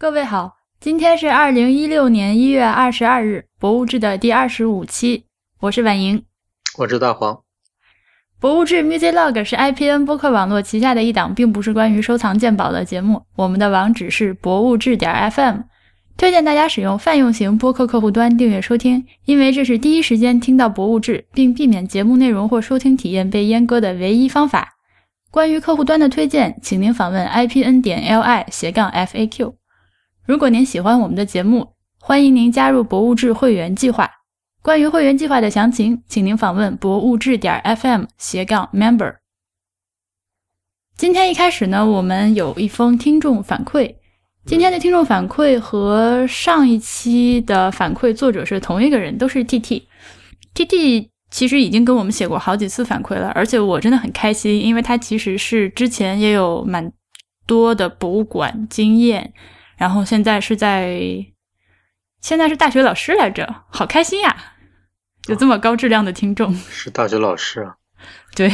[0.00, 5.24] 各位好，今天是二零一六年一月二十二日，博物志的第二十五期，
[5.58, 6.22] 我是婉莹，
[6.78, 7.40] 我是大黄。
[8.38, 13.22] 博物志 Music Log 是 IPN 播客网络旗下的一档，并不是关于收藏鉴宝的节目。
[13.34, 15.62] 我们的网址是博物志点 FM，
[16.16, 24.76] 推荐大家使用泛用型播客客户端订阅收听，因为这是第一时间听到博物志，并避免节目内容或收听体验被阉割的唯一方法。
[25.32, 29.54] 关于客户端的推荐，请您访问 IPN 点 LI 斜杠 FAQ。
[30.28, 34.10] 如果您喜欢我们的节目，欢迎您加入博物志会员计划。
[34.60, 39.14] 关于会员计划的详情，请您访问博物志点 FM 斜杠 member。
[40.98, 43.94] 今天一开始呢，我们有一封听众反馈。
[44.44, 49.84] 今天的听众反馈和上一期的反馈作者是同一个人，都是 TT。
[50.54, 56.92] TT 其实已经跟我们写过好几次反馈了，而且我真的很开心，因为他其实是之前也有蛮
[57.46, 59.32] 多的博物馆经验，
[59.78, 61.00] 然后现在是在
[62.20, 64.36] 现在是大学老师来着，好开心呀！
[65.28, 67.76] 有这么高质量的听众，是大学老师啊？
[68.34, 68.50] 对，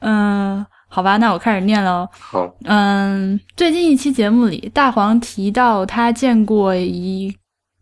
[0.00, 2.08] 嗯，好吧，那我开始念了。
[2.18, 7.36] 好，嗯，最近一期节目里，大黄提到他见过一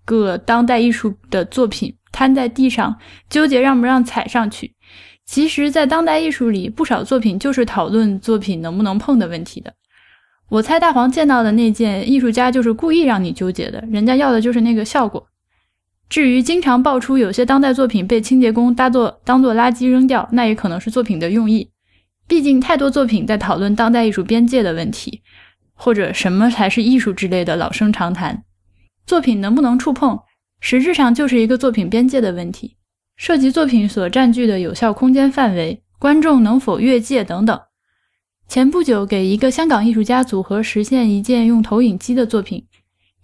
[0.04, 4.74] 个当代艺术的作品摊在地上，纠结让不让踩上去。
[5.24, 9.74] 其实，在当代艺术里，不少作品就是讨论作品能不能碰的问题的。
[10.54, 15.26] 我猜大黄见到的那件，艺术家就是故意让你纠结的，人家要的就是那个效果。
[16.08, 21.68] 至于经常爆出有些当代作品被清洁工当作当做垃圾扔掉，那也可能是作品的用意。
[22.28, 25.22] 毕竟太多作品在讨论当代艺术边界的问题，
[25.74, 28.44] 或者什么才是艺术之类的老生常谈。
[29.08, 30.16] 作品能不能触碰，
[30.60, 32.76] 实质上就是一个作品边界的问题，
[33.16, 37.60] 涉及作品所占据的有效空间范围、观众能否越界等等。
[38.54, 42.64] 前不久，给一个香港艺术家组合实现一件用投影机的作品。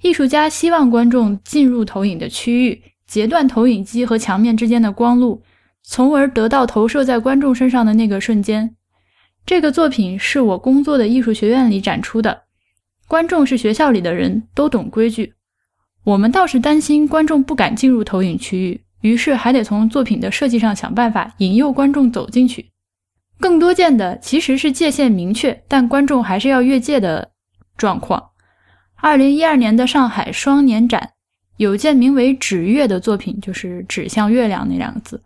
[0.03, 5.45] 艺术家希望观众进入投影的区域，截断投影机和墙面之间的光路，
[5.85, 8.75] 从而得到投射在观众身上的那个瞬间。
[9.47, 12.43] 这个作品是我工作的艺术学院里展出的，
[13.07, 15.35] 观众是学校里的人都懂规矩。
[16.03, 22.70] 我们倒是担心观众不敢进入投影区域，于是还得从作品的设计上想办法引诱观众走进去。
[23.41, 27.33] 更多见的其实是界限明确，但观众还是要越界的
[27.77, 28.31] 状况。
[28.97, 31.13] 二零一二年的上海双年展
[31.57, 35.23] 有件名为“指月”的作品，就是指向月亮那两个字，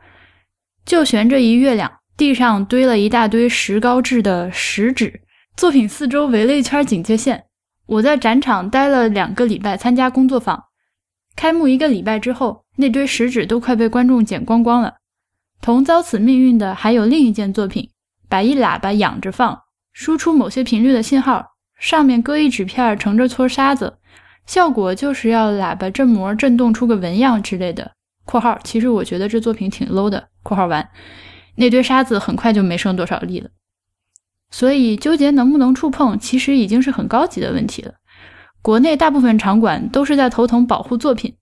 [0.87, 5.21] 就悬着一月亮，地上堆了一大堆石膏制的石纸，
[5.57, 7.45] 作品四周围了一圈警戒线。
[7.87, 10.65] 我在展场待了两个礼拜，参加工作坊。
[11.37, 14.95] 开幕一个礼拜之后，那堆石纸都快被观众捡光光了。
[15.61, 17.91] 同遭此命运的还有另一件作品，
[18.35, 19.61] 把一喇叭仰着放，
[19.93, 21.53] 输出某些频率的信号。
[21.79, 23.99] 上面搁一纸片，盛着撮沙子，
[24.45, 27.93] 效果就是要喇叭振膜震动出个纹样之类的。
[28.27, 30.31] （括号其实我觉得这作品挺 low 的。
[30.43, 30.89] ）（括号完，
[31.55, 33.51] 那堆沙子很快就没剩多少粒了。）
[34.51, 37.95] 所以纠结能不能触碰，其实已经是很高级的问题了。
[38.63, 41.37] 国内大部分场馆都是在头疼保护作品，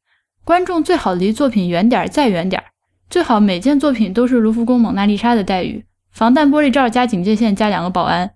[0.44, 2.68] 观众最好离作品远点儿再远点儿，
[3.08, 8.34] 最好每件作品都是卢浮宫蒙娜丽莎的待遇，防弹玻璃罩加警戒线加两个保安。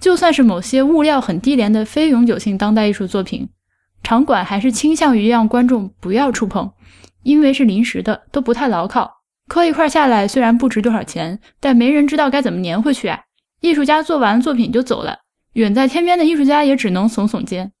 [0.00, 3.48] 就算是某些物料很低廉的非永久性当代艺术作品，
[4.02, 6.72] 场馆还是倾向于让观众不要触碰，
[7.22, 9.22] 因为是临时的，都不太牢靠。
[9.48, 13.20] 磕一块下来虽然不值多少钱，但没人知道该怎么粘回去啊！
[13.60, 15.18] 艺术家做完作品就走了，
[15.52, 17.72] 远在天边的艺术家也只能耸耸肩。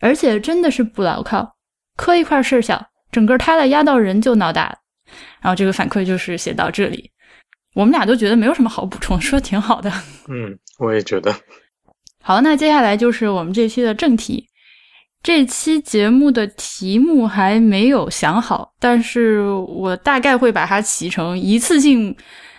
[0.00, 1.56] 而且真的是不牢靠，
[1.96, 4.78] 磕一块事儿小，整个塌了压到人就闹大了。
[5.40, 7.11] 然后这个反馈就是写到这里。
[7.74, 9.90] 我们俩都觉得没有什么好补充，说挺好的。
[10.28, 11.34] 嗯，我也觉得。
[12.22, 14.46] 好，那接下来就是我们这期的正题。
[15.22, 22.14] 这期节目的题目还没有想好，但是我大概会把它起成一次性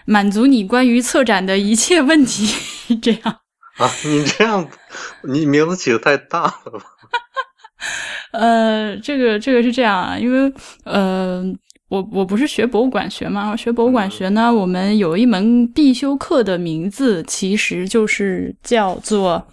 [0.05, 2.97] 满足你关于策展的一切问题。
[3.01, 3.39] 这样
[3.77, 3.89] 啊？
[4.05, 4.67] 你这样，
[5.23, 6.85] 你名字起的太大了吧？
[8.31, 10.51] 呃，这个这个是这样啊，因为
[10.85, 11.43] 呃。
[11.93, 13.55] 我我不是学博物馆学吗？
[13.55, 19.45] 学博物馆学呢，我们有一门必修课的名字，其实就是叫做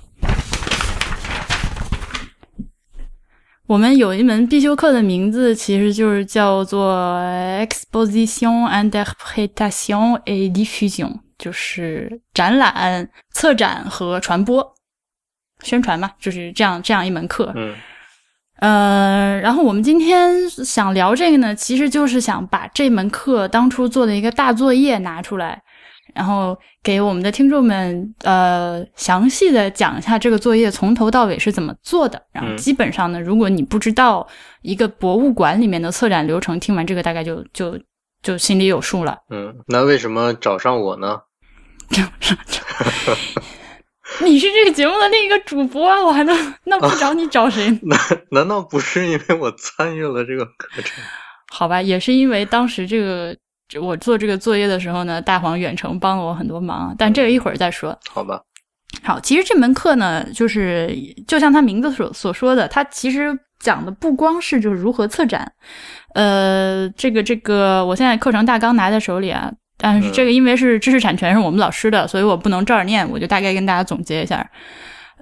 [3.67, 7.21] 我们有一门必修课的名字，其实就是叫做
[7.61, 14.75] Exposition, Interpretation et Diffusion，就是展览、策展和传播、
[15.63, 17.53] 宣传嘛，就是这样这样一门课。
[17.55, 17.75] 嗯。
[18.61, 25.63] 呃，然后我们今天想聊这个呢，其实就是想把这门课当初做的一个大作业拿出来，
[26.15, 32.23] 然后给我们的听众们呃详细的讲一下这个作业从头到尾是怎么做的。
[32.33, 34.29] 然后嗯基本上呢，如果你不知道
[34.61, 37.79] 一个博物馆里面的策展流程，听完这个大概就就
[38.23, 39.17] 就心里有数了。
[39.31, 41.21] 嗯，那为什么找上我呢？
[44.25, 47.71] 你是这个节目的另一个主播啊，我还能 那不找你找谁？
[47.83, 47.99] 难
[48.31, 51.03] 难道不是因为我参与了这个课程？
[51.53, 53.37] 好吧，也是因为当时这个
[53.81, 57.97] 我做这个作业的时候呢，大黄远程帮了我很多忙，但这个一会儿再说。
[58.09, 58.43] 好吧，
[59.03, 60.95] 好，其实这门课呢，就是
[61.27, 65.53] 就像它名字所所说的，它其实讲的不光是就是如何策展，
[66.15, 74.49] 呃，这个这个，我现在课程大纲拿在手里啊，但是嗯这个因为是知识产权是我们老师的，所以我不能照着念，我就大概跟大家总结一下。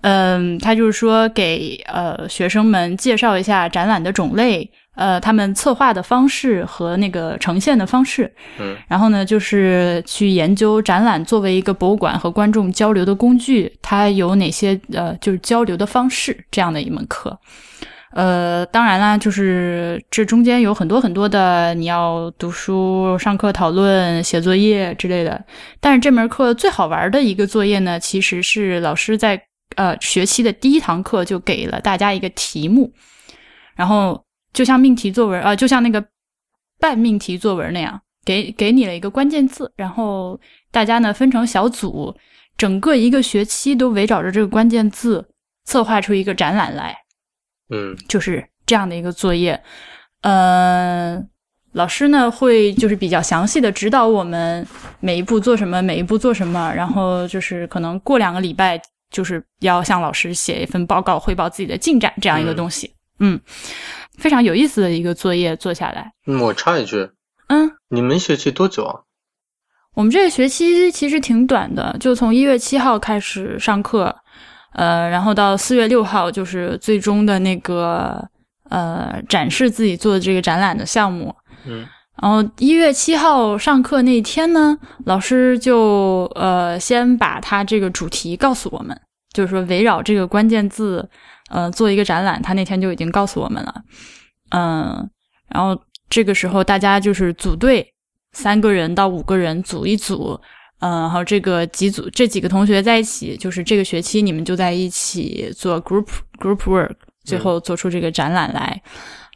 [0.03, 17.37] 嗯，他就是说给呃学生们介绍一下展览的种类，呃，他们策划的方式和那个呈现的方式，嗯然后呢，就是去研究展览作为一个博物馆和观众交流的工具，它有哪些呃，就是交流的方式这样的一门课。
[18.13, 25.45] 呃，当然啦，就是这中间有很多很多的你要读书、上课、讨论、写作业之类的。
[25.79, 29.41] 但是这门课最好玩的一个作业呢，其实是老师在
[29.77, 32.91] 呃学期的第一堂课就给了大家一个题目，
[33.77, 34.25] 然后
[34.55, 36.03] 就像命题作文啊、呃，就像那个
[36.81, 40.41] 半命题作文那样，给给你了一个关键字，然后
[40.73, 42.17] 大家呢分成小组，
[42.57, 45.29] 整个一个学期都围绕着这个关键字
[45.67, 46.97] 策划出一个展览来。
[47.71, 49.61] 嗯就是这样的一个作业。
[50.23, 51.23] 呃，
[51.73, 54.67] 老师呢会就是比较详细的指导我们
[55.01, 58.81] 每一步做什么，每一步做什么，然后就是可能过两个礼拜
[59.11, 62.93] 就是要向老师写一份报告，汇报自己的进展这样一个东西。
[63.21, 63.41] 嗯
[64.17, 66.13] 非常有意思的一个作业做下来。
[66.27, 67.09] 嗯，我插一句，
[67.47, 69.01] 嗯，你们学期多久啊？
[69.95, 74.15] 我们这个学期其实挺短的，就从一月七号开始上课，
[74.73, 78.29] 呃，然后到四月六号就是最终的那个
[78.69, 81.35] 呃展示自己做的这个展览的项目。
[81.67, 81.87] 嗯
[82.21, 89.01] 然后一月七号上课那天呢，老师就呃先把他这个主题告诉我们，
[89.33, 91.09] 就是说围绕这个关键字
[91.49, 93.73] 呃做一个展览，他那天就已经告诉我们了。
[94.51, 95.09] 嗯，
[95.49, 95.81] 然后
[96.11, 97.95] 这个时候大家就是组队，
[98.33, 100.41] 三个人到五个人组一组，
[100.81, 106.07] 嗯，然后这个几组这几个同学在一起，就是这个学期你们就在一起做 group
[106.39, 106.91] group work，
[107.25, 108.81] 最后做出这个展览来。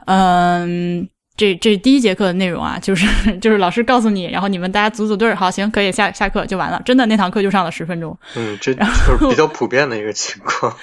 [0.06, 3.06] 嗯，这这是第一节课的内容啊，就是
[3.38, 6.80] 就是老师告诉你，然后你们大家组组队儿，好，行，可以下下课就完了。
[6.84, 8.16] 真的那堂课就上了十分钟。
[8.36, 10.76] 嗯，这就是比较普遍的一个情况，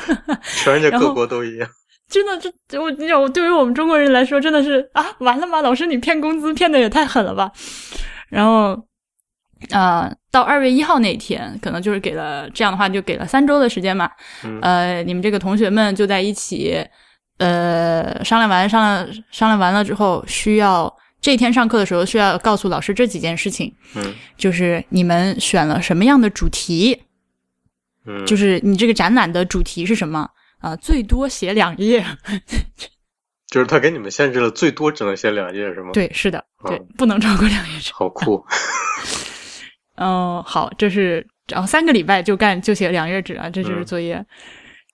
[0.62, 1.68] 全世界各国都一样。
[2.10, 2.92] 真的，这我
[3.22, 5.62] 我对于我们中国人来说，真的是啊，完了吗？
[5.62, 7.50] 老师，你骗工资骗的也太狠了吧！
[8.28, 8.78] 然后，
[9.70, 14.10] 呃，到二月一号那天，可能就是给了这样的话，就给了三周的时间嘛。
[14.44, 16.84] 嗯呃，你们这个同学们就在一起，
[17.38, 27.02] 呃，商量完商量商量完了之后，需要这天上课的时候需要告诉老师这几件事情，嗯就是你们选了什么样的主题，
[28.06, 30.28] 嗯，就是你这个展览的主题是什么
[30.60, 32.04] 啊、最多写两页。
[33.48, 37.92] 就是他给你们限制了，最多只能写两页，是吗？，对，是的，对，嗯不能超过两页纸。
[37.92, 38.42] 好酷。
[40.02, 43.84] 嗯，好，这是然后三个礼拜就干就写两页纸啊，这就是嗯。
[43.84, 44.24] 作业。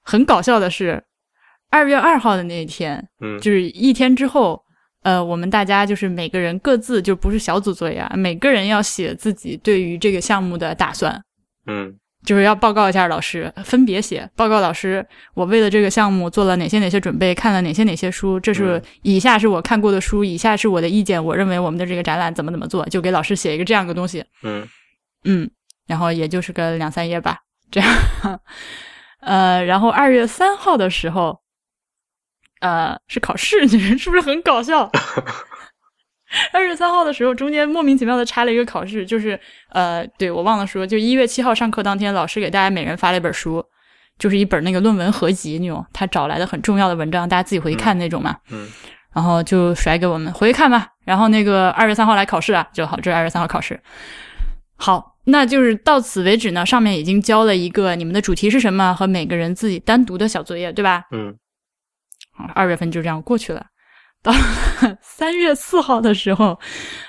[0.03, 1.03] 很搞笑的是，
[1.71, 3.39] 二月二号的那一天，嗯。
[3.41, 4.63] 就是一天之后，
[5.03, 11.23] 呃，我们大家就是每个人各自就不是小组作业啊，每个人要写自己对于这个项目的打算，
[11.67, 11.95] 嗯。
[12.25, 18.83] 就是要报告一下老师，分别写报告老师，我为了这个项目做了哪些哪些准备，看了哪些哪些书，这是嗯。
[19.03, 24.67] 以下是我看过的书，以下是我的意见，我认为我们的这个展览怎么怎么做，就给老师写一个这样的东西，嗯
[25.25, 25.51] 嗯，
[25.87, 27.39] 然后也就是个两三页吧，
[27.71, 27.89] 这样，
[29.21, 31.41] 呃，然后二月三号的时候，
[32.61, 34.91] 呃，是考试，你 们是不是很搞笑？
[36.53, 39.39] 二月三号的时候，中间莫名其妙的插了一个考试，就是
[39.71, 43.65] 呃，对我忘了说，就一月七号上课当天，老师给大家每人发了一本书，
[44.19, 48.37] 就是一本那个论文合集那种，他找来的很重要的文章，大家自己回去看那种嘛。
[48.51, 48.69] 嗯
[49.11, 50.87] 然后就甩给我们回去看吧。
[51.05, 53.81] 然后那个二月三号来考试啊，就好，这是二月三号考试。
[54.77, 56.67] 好，那就是到此为止呢。
[56.67, 61.05] 上面已经交了一个你们的主题是什么和每个人自己单独的小作业，对吧？
[61.13, 61.35] 嗯
[62.33, 63.67] 好二月份就这样过去了。
[64.21, 64.33] 到
[65.01, 66.59] 三月四号的时候，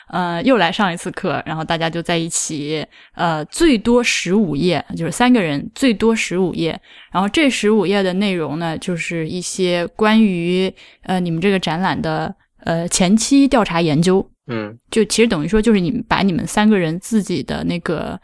[0.10, 2.86] 呃，又来上一次课，然后大家就在一起，
[3.16, 6.80] 呃，最多十五页，就是三个人最多十五页。
[7.12, 10.72] 然后这十五页的内容呢，就是一些关于
[11.02, 14.78] 呃你们这个展览的呃前期调查研究，嗯。
[14.92, 18.20] 就其实等于说就是你们把你们三个人自己的那个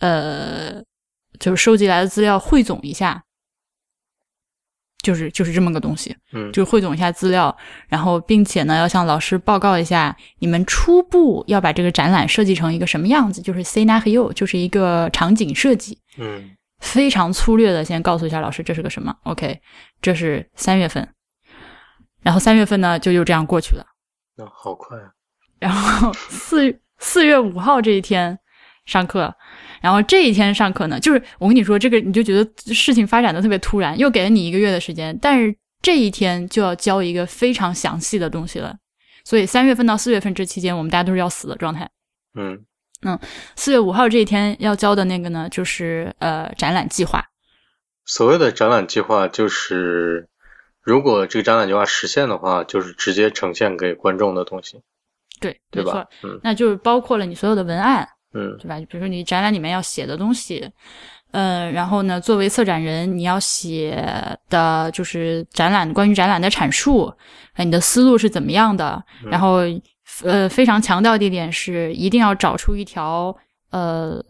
[0.00, 0.82] 呃，
[1.38, 3.22] 就是收集来的资料汇总一下，
[5.02, 6.16] 就是就是这么个东西。
[6.32, 6.50] 嗯。
[6.52, 7.56] 就是汇总一下资料，
[7.88, 16.50] 然后并且呢，要向老师报告一下你们初步要把这个展览设计成一个什么样子，就是 scenario，就是一个场景设计，嗯。
[16.80, 19.16] 非常粗略的先告诉一下老师这是个什么。
[19.22, 19.58] OK，
[20.02, 21.08] 这是三月份，
[22.24, 23.86] 然后三月份呢就又这样过去了，
[24.36, 25.12] 那好快啊！
[25.60, 28.36] 然后 四四月五号这一天
[28.86, 29.32] 上课。
[29.80, 38.74] 然后这一天上课呢，就是我跟你说，这个你就觉得事情发展的特别突然，又给了你一个月的时间，但是这一天就要教一个非常详细的东西了。
[39.26, 41.90] 所以三月份到四月份这期间，我们大家都是要死的状态。
[42.34, 42.64] 嗯
[43.02, 43.18] 嗯
[43.56, 47.22] 四月五号这一天要交的那个呢，就是呃展览计划。
[48.06, 50.30] 所谓的展览计划就是，
[50.84, 54.82] 如果这个展览计划实现的话，就是直接呈现给观众的东西，
[55.40, 56.28] 对，对吧没错，？
[56.28, 58.78] 嗯那就是包括了你所有的文案，嗯对吧？
[58.80, 60.70] 比如说你展览里面要写的东西，
[61.32, 63.98] 嗯，然后呢，作为策展人，你要写
[64.50, 67.12] 的就是展览关于展览的阐述，
[67.54, 69.02] 呃，你的思路是怎么样的？
[69.30, 69.60] 然后，
[70.22, 73.34] 呃，非常强调的一点是，一定要找出一条，
[73.70, 74.22] 呃。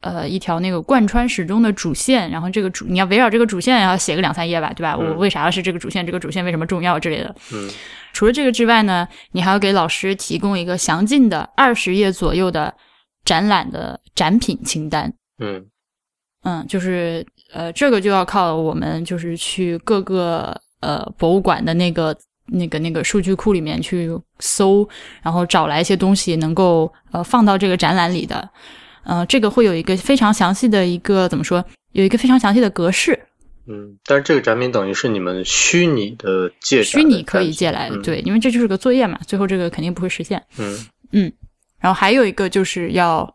[0.00, 4.96] 呃，一条那个贯穿始终的主线，然后这个主你要围绕这个主线要写个两三页吧，对吧？
[4.98, 6.06] 嗯我为啥是这个主线？
[6.06, 7.34] 这个主线为什么重要之类的。
[7.52, 7.68] 嗯
[8.14, 12.74] 除了这个之外呢，你还要给老师提供一个详尽的二十页左右的
[13.26, 15.12] 展览的展品清单。
[15.38, 15.66] 嗯
[16.44, 22.16] 嗯，就是呃，这个就要靠我们就是去各个呃博物馆的那个
[22.46, 24.88] 那个那个数据库里面去搜，
[25.22, 28.48] 然后找来一些东西能够呃放到这个展览里的。
[29.04, 31.64] 呃，这个会有一个非常详细的一个怎么说？
[31.92, 33.18] 有一个非常详细的格式，
[33.66, 40.40] 嗯，但是这个展品等于是你们虚拟的借展虚拟可以借来的，嗯对，因为这就是个作业嘛，最后这个肯定不会实现。
[40.58, 41.32] 嗯嗯
[41.80, 43.28] 然后还有一个就是要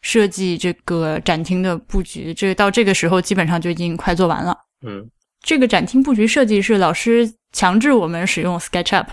[0.00, 4.56] 设计这个展厅的布局，这个到这个时候基本上就已经快做完了。
[4.84, 5.08] 嗯
[5.40, 9.06] 这个展厅布局设计是老师强制我们使用 SketchUp，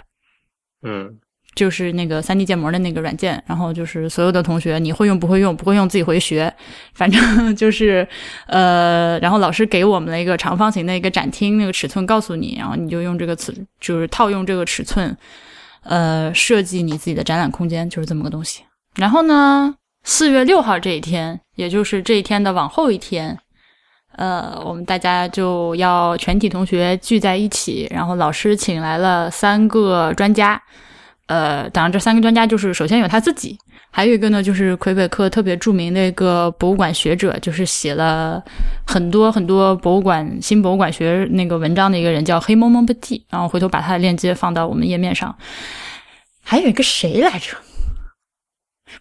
[0.81, 1.19] 嗯
[1.55, 3.41] 就是那个 3D 建模的那个软件。
[3.48, 6.53] 然后就是所有的同学，你会用不会用，不会用自己回学。
[6.93, 7.22] 反正
[7.55, 8.08] 就是
[8.48, 15.15] 呃，然后老师给我们了一个长方形的一个展厅那个尺寸，告诉你，然后你就用这个尺，就是套用这个尺寸，
[15.84, 18.63] 呃，设计你自己的展览空间，就是这么个东西。
[18.96, 23.38] 然后呢，四月六号这一天，也就是这一天的往后一天，
[24.17, 30.62] 呃，我们大家就要全体同学聚在一起，然后老师请来了三个专家，
[31.31, 33.57] 呃，当然这三个专家就是首先有他自己，
[33.89, 38.43] 还有一个呢就是魁北克特别著名的一个博物馆学者，就是写了
[38.85, 45.33] 很多很多博物馆新博物馆学那个文章的一个人，叫黑蒙蒙布蒂，然后回头把他的链接放到我们页面上。
[46.43, 47.55] 还有一个谁来着？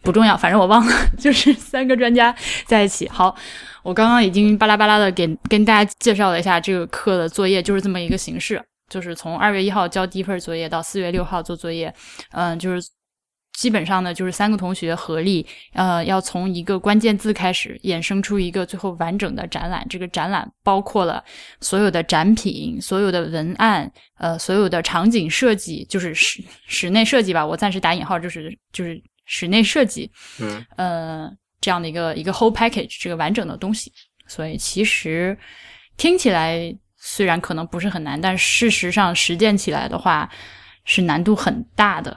[0.03, 2.33] 不重要，反正我忘了，就是三个专家
[2.65, 3.09] 在一起。
[3.09, 3.35] 好，
[3.83, 11.95] 我刚刚已经巴拉巴拉的给跟大家介绍了一下这个课的作业，就是这么一个形式，就是从二月一号交第一份作业到四月六号做作业，
[12.33, 12.87] 嗯、就是
[13.53, 19.87] 基本上呢就是三个同学合力，呃，要从一个关键字开始衍生出一个最后完整的展览。
[19.89, 21.23] 这个展览包括了
[21.61, 31.31] 所有的展品、所有的文案、呃，所有的场景设计，就是室室内设计吧，我暂时打引号，就是就是室内设计，嗯呃，
[31.61, 33.93] 这样的一个一个 whole package 这个完整的东西。
[34.27, 35.37] 所以其实
[35.97, 40.29] 听起来虽然可能不是很难，但事实上实践起来的话
[40.85, 42.17] 是难度很大的。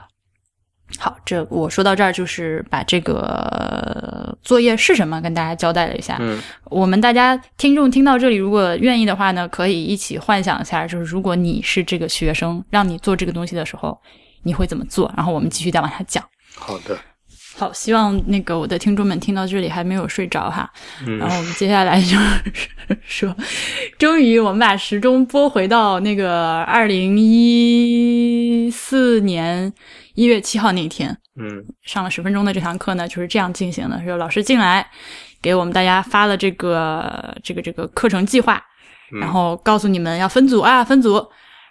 [0.98, 6.18] 好，这我说到这儿，就是把这个作业是什么跟大家交代了一下。
[6.20, 13.98] 嗯我们大家听众听到这里，如果愿意的话呢，可以一起幻想一下，就是如果你是这个学生，让你做这个东西的时候，
[14.42, 15.10] 你会怎么做？
[15.16, 16.22] 然后我们继续再往下讲。
[16.54, 16.96] 好的
[17.56, 20.68] 好，希望那个我的听众们听到这里还没有睡着哈。
[21.06, 23.36] 嗯然后我们接下来就是说，
[23.96, 29.72] 终于我们把时钟拨回到那个二零一四年
[30.14, 34.02] 一月七号那一天，嗯上了十分钟的这堂课呢，就是这样进行的。
[34.04, 34.84] 说老师进来
[35.40, 38.60] 给我们大家发了这个这个这个课程计划，
[39.12, 41.24] 嗯然后告诉你们要分组啊，分组。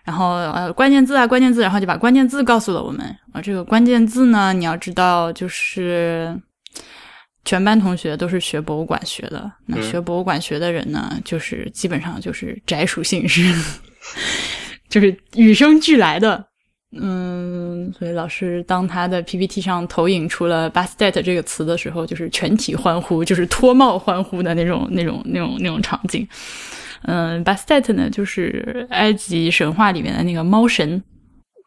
[0.04, 3.06] 然后呃，关键字啊，关键字，然后就把关键字告诉了我们。
[3.32, 6.38] 啊，这个关键字呢，你要知道，就是
[7.46, 9.50] 全班同学都是学博物馆学的。
[9.66, 13.54] 那嗯学博物馆学的人呢，就是基本上就是宅属性是，
[14.90, 16.46] 就是与生俱来的。
[16.96, 26.28] 嗯，所以老师当他的 PPT 上投影出了 “bastet” 这个词的时候，就是全体欢呼，就是脱帽欢呼的那种、那种、那种、那种场景。
[27.06, 31.04] 嗯，Bastet 呢，就是埃及神话里面的那个猫神。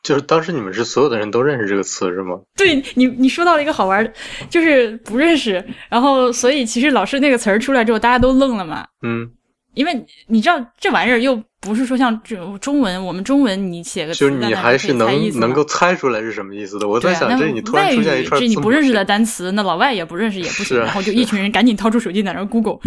[0.03, 2.39] 就是当时你们是所有的人都认识这个词是吗？
[2.57, 4.13] 对你，你说到了一个好玩的，
[4.49, 8.87] 就是不认识，然后所以其实老师那个词儿出来之后，大家都愣了嘛。
[9.03, 9.29] 嗯，
[9.75, 16.87] 因为你知道这玩意儿又不是说像这中文，我们中文你写个词，就是你还是能能够猜出来是什么意思的。
[16.87, 20.79] 我在想，这你突然出现一串这你不认识的单词，那老外也不认识也不行。
[20.79, 22.79] 然后就一群人赶紧掏出手机在那 Google，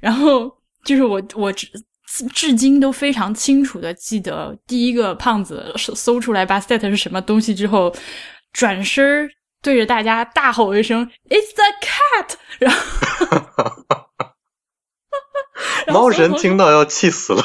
[0.00, 0.50] 然后
[0.86, 1.52] 就是我我。
[2.34, 7.94] 至今都非常清楚的记得，第一个胖子搜出来 Bastet 是什么东西之后，
[8.52, 9.30] 转身
[9.62, 12.78] 对着大家大吼一声 "It's a cat"，然后
[15.92, 17.42] 猫神听到要气死了，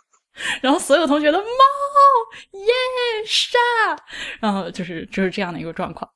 [0.62, 1.44] 然后所有同学的猫
[2.52, 2.72] 耶
[3.26, 3.58] 杀，
[4.40, 6.10] 然后就是就是这样的一个状况。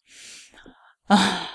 [1.09, 1.49] 啊。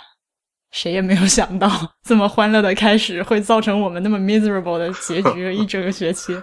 [0.76, 1.72] 谁也没有想到，
[2.04, 6.38] 这么欢乐的开始会造成我们那么 miserable 的结局， 一整个学期。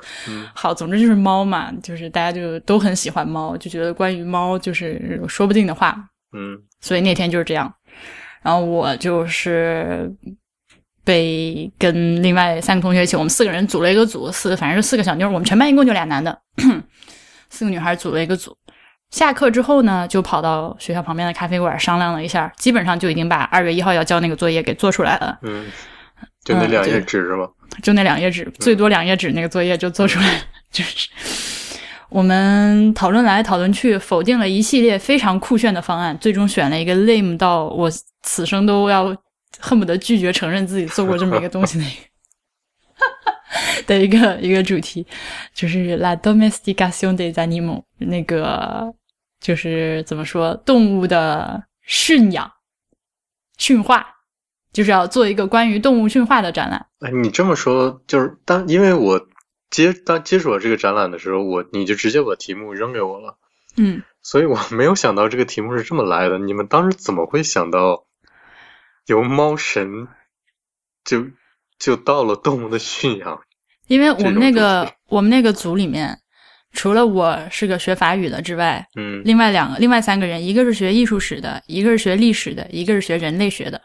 [0.54, 5.94] 好，总之就是猫嘛，就是大家就都很喜欢猫，就觉得关于猫就是说不定的话。
[6.34, 7.70] 嗯，所以那天就是这样。
[8.40, 10.10] 然后我就是
[11.04, 16.40] 被跟另外三个同学一起，我们四个人组了一个组，四反正是四个小妞，我们全班一共就俩男的，
[17.50, 18.56] 四个女孩组了一个组。
[19.12, 25.38] 下课之后呢，就跑到学校旁边的咖啡馆商量了一下，基本上就已经把二月一号要交那个作业给做出来了。
[25.42, 25.70] 嗯，
[26.42, 27.46] 就那两页纸是吗？
[27.82, 30.40] 就那两页纸，最多两页纸，那个作业就做出来了。
[30.72, 31.10] 就是
[32.08, 37.90] 我们讨论来讨论去，否定了一系列非常酷炫的方案，最终选了一个 lame 到我
[38.22, 39.14] 此生都要
[39.60, 42.02] 恨不得拒绝承认自己做过这么一个东西的一个。
[43.86, 45.06] 的一个一个主题，
[45.54, 48.94] 就是 La domesticación de animales，那个。
[49.42, 52.52] 就是怎么说，动物的驯养、
[53.58, 54.06] 驯化，
[54.72, 56.86] 就是要做一个关于动物驯化的展览。
[57.00, 59.26] 哎，你这么说，就是当因为我
[59.68, 63.36] 接当接触了这个展览的时候，我你就直接把题目扔给我了，
[63.76, 66.38] 嗯， 所以我没有想到这个题目是这么来的。
[66.38, 68.06] 你们当时怎么会想到
[69.06, 70.06] 由猫神
[71.04, 71.26] 就
[71.80, 73.42] 就到了动物的驯养？
[73.88, 76.20] 因为我们那个我们那个组里面。
[76.72, 83.80] 除了我是个学法语的之外，嗯，另外两个、另外三个人，一个是学艺术史的，一个是学历史的，一个是学人类学的。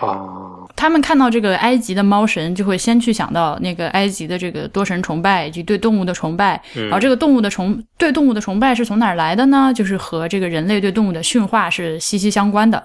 [0.00, 6.60] 哦，他们看到这个埃及的猫神，就会先去想到那个埃及的这个多神崇拜以及对动物的崇拜。
[6.74, 9.72] 然后这个动物的崇对动物的崇拜是从哪儿来的呢？
[9.72, 12.78] 就是和这个人类对动物的驯化是息息相关的。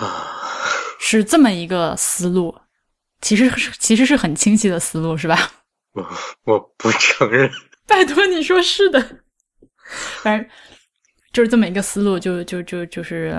[0.00, 0.30] 啊，
[1.00, 2.54] 是这么一个思路，
[3.20, 5.50] 其实是其实是很清晰的思路，是吧？
[5.98, 6.08] 我
[6.54, 7.50] 我不承认，
[7.86, 9.00] 拜托你说是的，
[10.22, 10.48] 反正
[11.32, 13.34] 就是这么一个思路，就就就就是，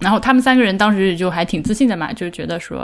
[0.00, 2.78] 然后他们三个人当时就还挺自信的嘛，就觉得说，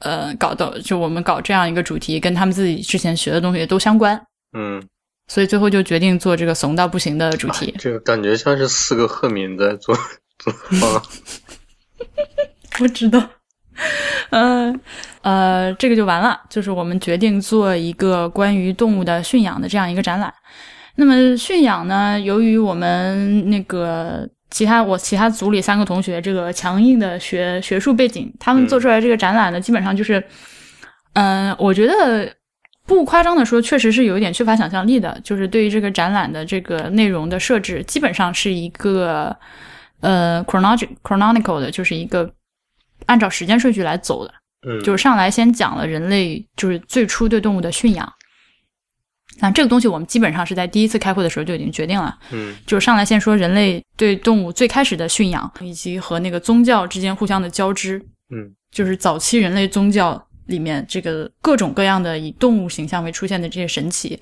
[0.00, 4.20] 呃，搞到就我们搞这样一个主题，跟他们自己之前学的东西都相关，
[4.56, 4.82] 嗯，
[5.26, 9.96] 所以最后就决定做这个怂到不行的主题，这个感觉像是四个赫敏在做
[10.38, 10.52] 做
[10.86, 11.02] 啊，
[12.80, 13.30] 我知道。
[14.30, 14.78] 嗯，
[15.22, 16.38] 呃，这个就完了。
[16.50, 20.32] 就是我们决定做一个关于动物的驯养的这样一个展览。
[20.96, 30.22] 那么驯养呢，由于我们那个其他我其他组里三个同学这个强硬的学学术背景，他们做出来这个展览呢，基本上就是，
[31.14, 32.30] 嗯，我觉得
[32.86, 35.18] 不夸张的说，确实是有一点缺乏想象力的。
[35.24, 39.34] 就是对于这个展览的这个内容的设置，基本上是一个
[40.00, 42.30] 呃 chronological 的，就是一个。
[43.06, 44.34] 按照时间顺序来走的，
[44.66, 48.12] 嗯，就是上来先讲了人类就是最初对动物的驯养。
[49.40, 57.98] 那这个东西我们基本上是在第一次开会的时候就已经决定了，嗯，就是上来先说人类对动物最开始的驯养，以及和那个宗教之间互相的交织，
[58.30, 64.18] 嗯，就是早期人类宗教里面这个各种各样的以动物形象为出现的这些神奇。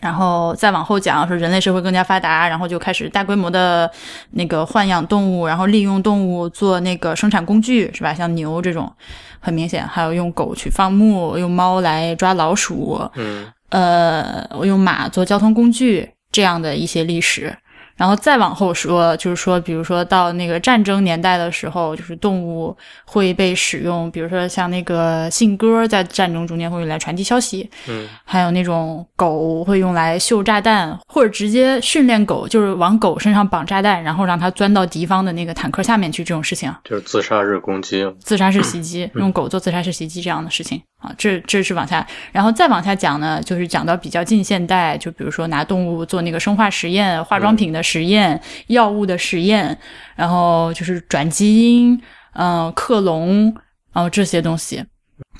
[0.00, 3.88] 然后再往后讲，说人类社会更加发达，然后就开始大规模的
[4.30, 8.12] 那个豢养动物，然后利用动物做那个生产工具，是吧？
[8.12, 8.92] 像牛这种，
[9.38, 17.56] 很明显，还有用狗去放牧，用猫来抓老鼠，嗯，呃，用马做交通工具，这样的一些历史。
[17.96, 47.81] 然后再往后说，就是说，比如说到那个战争年代的时候，就是动物会被使用，比如说像那个信鸽，在战争中间会用来传递消息，嗯，还有那种狗会用来秀炸弹，或者直接训练狗，就是往狗身上绑炸弹，然后让它钻到敌方的那个坦克下面去，这种事情，就是自杀式攻击，自杀式袭击，用狗做自杀式袭击这样的事情啊，这这是往下，然后再往下讲呢，就是讲到比较近现代，就比如说拿动物做那个生化实验、化妆品的。
[47.82, 49.76] 实验药物的实验，
[50.14, 52.00] 然后就是转基因，
[52.34, 53.54] 嗯，克隆，
[53.92, 54.84] 然后这些东西，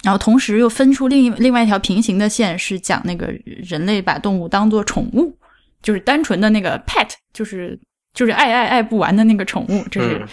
[0.03, 5.37] 然后同时又分出另另外一条平行的线，是讲那个人类把动物当做宠物，
[5.83, 7.79] 就是单纯的那个 pet，就是
[8.15, 10.27] 就是爱爱爱不完的那个宠物，这是、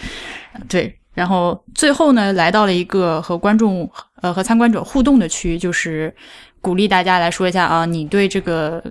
[0.54, 0.96] 嗯对。
[1.12, 3.90] 然后最后呢，来到了一个和观众
[4.22, 6.14] 呃和参观者互动的区，就是
[6.60, 8.82] 鼓励大家来说一下啊，你对这个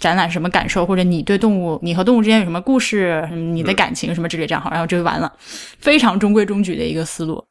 [0.00, 5.32] 展览什么感受，或者你对动物，你和动物之间有什么故事，嗯你的感情什么之类，这样好，然后这就完了，
[5.78, 7.44] 非常中规中矩的一个思路。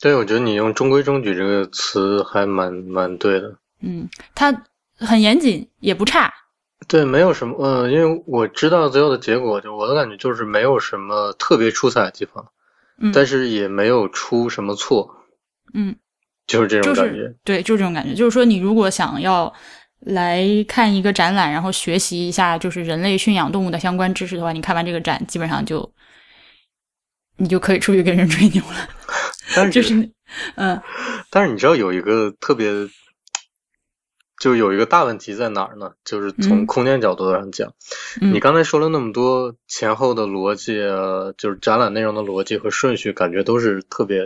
[0.00, 3.56] 对，我觉得你用“中规中矩”这个词还蛮蛮对的。
[3.82, 4.64] 嗯，它
[4.96, 6.32] 很严谨，也不差。
[6.88, 12.44] 对，没有什么，嗯、因为我知道最后的结果，就我的感觉就是没有什么特别出彩的地方，
[12.98, 15.08] 嗯，但是也没有出什么错，
[15.72, 15.94] 嗯，
[16.48, 17.20] 就是这种感觉。
[17.20, 18.12] 是对，就是这种感觉。
[18.12, 19.52] 就是说，你如果想要
[20.04, 25.92] 来看一个展览，然后学习一下就是人类驯养动物的相关知识的话，你看完这个展，基本上就
[27.36, 28.88] 你就可以出去跟人吹牛了。
[29.54, 30.10] 但是 就是，
[30.56, 30.80] 嗯
[31.30, 32.88] 但是你知道有一个特别，
[34.40, 35.92] 就有一个大问题在哪儿呢？
[36.04, 37.72] 就是从嗯空间角度上讲，
[38.20, 44.20] 嗯你刚才说了那么多前后的逻辑啊，就是展览内容的逻辑和顺序，感觉都是特别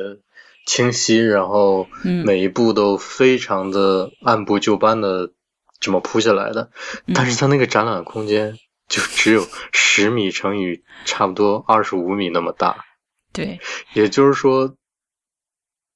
[0.65, 5.33] 清晰，然后嗯每一步都非常的按部就班的
[5.81, 6.71] 这么铺下来的。
[7.07, 8.57] 嗯但是它那个展览空间
[8.89, 12.85] 就只有十米乘以差不多二十五米那么大，
[13.33, 13.61] 对
[13.95, 14.77] 也就是说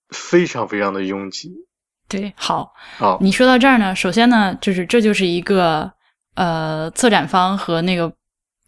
[0.09, 1.53] 非常非常的拥挤。
[2.09, 5.93] 对，好，好，你说到这儿呢，首先呢，就是这就是一个
[6.35, 8.12] 呃，策展方和那个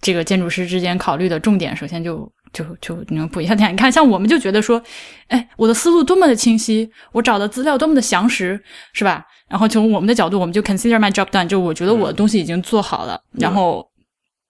[0.01, 1.77] 这个建筑师之间考虑的重点。
[1.77, 4.83] 首先就就就你们不一样，你看，像我们就觉得说，
[5.29, 8.63] 哎，我的思路多么的清晰，我找的资料多么的详实，
[8.93, 9.27] 是吧？
[9.49, 13.23] 然后从我们的角度，我们就 consider my job done，就我觉得我的东西已经做好了。
[13.33, 13.91] 然后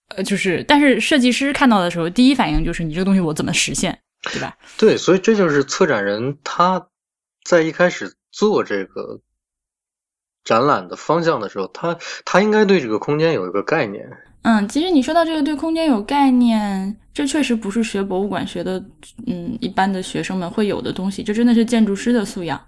[0.09, 3.99] 呃，就是，但是设计师看到的时候，第一反应就是你这个东西我怎么实现，
[4.33, 4.57] 对吧？
[4.77, 6.89] 对，所以这就是策展人他
[7.45, 9.21] 在一开始做这个
[10.45, 14.09] 展览的方向的时候，他他应该对这个空间有一个概念。
[14.43, 18.83] 嗯，其实你说到这个对空间有概念，这确实不是学博物馆学的，
[19.27, 22.61] 嗯，一般的学生们会有的东西，这真的是建筑师的素养。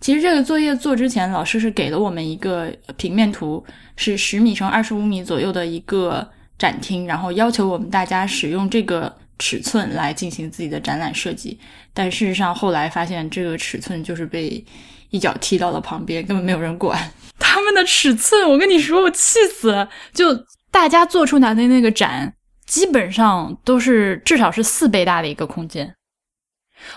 [0.00, 11.56] 其实这个作业做之前，老师是给了我们一个平面图，是十米乘二十五米左右的一个展厅，然后要求我们大家使用这个尺寸来进行自己的展览设计。
[11.94, 14.64] 但事实上后来发现，这个尺寸就是被
[15.10, 16.98] 一脚踢到了旁边，根本没有人管。
[17.38, 19.88] 他们的尺寸，我跟你说，我气死了！
[20.12, 20.34] 就
[20.72, 22.34] 大家做出来的那个展，
[22.66, 25.94] 基本上都是至少是四倍大的一个空间，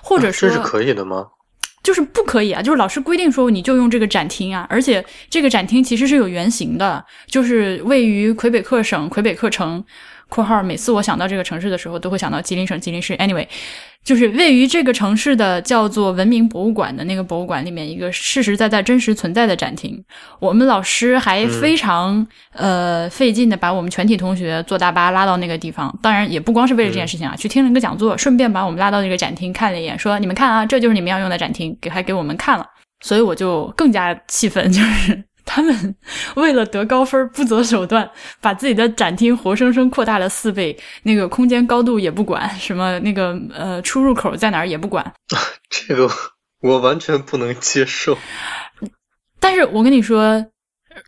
[0.01, 1.27] 或者说、啊这是可以的吗？
[1.83, 9.85] 就是不可以啊，就是老师规定说你就用这个展厅啊，而且这个展厅其实是有原型的，就是位于魁北克省魁北克城
[10.29, 13.15] （括号每次我想到这个城市的时候，都会想到吉林省吉林市）。
[13.17, 13.47] Anyway，
[14.03, 20.03] 就是位于这个城市的叫做文明博物馆的那个博物馆里面一个实实在在真实存在的展厅。
[20.39, 32.65] 我们老师还非常、呃费劲的把我们全体同学坐大巴拉到那个地方，当然也不光是为了这件事情啊，去听了一个讲座，顺便把我们拉到那个展厅看了一眼，说你们看啊，这就是你们要用的展厅，给还给我们看了，
[33.01, 35.23] 所以我就更加气愤，就是。
[35.45, 35.95] 他们
[36.35, 38.09] 为了得高分，不择手段，
[38.41, 45.13] 把自己的展厅活生生扩大了四倍，那个空间高度也不管，什么那个呃出入口在哪儿也不管。
[45.69, 46.09] 这个
[46.61, 48.17] 我完全不能接受。
[49.39, 50.43] 但是我跟你说，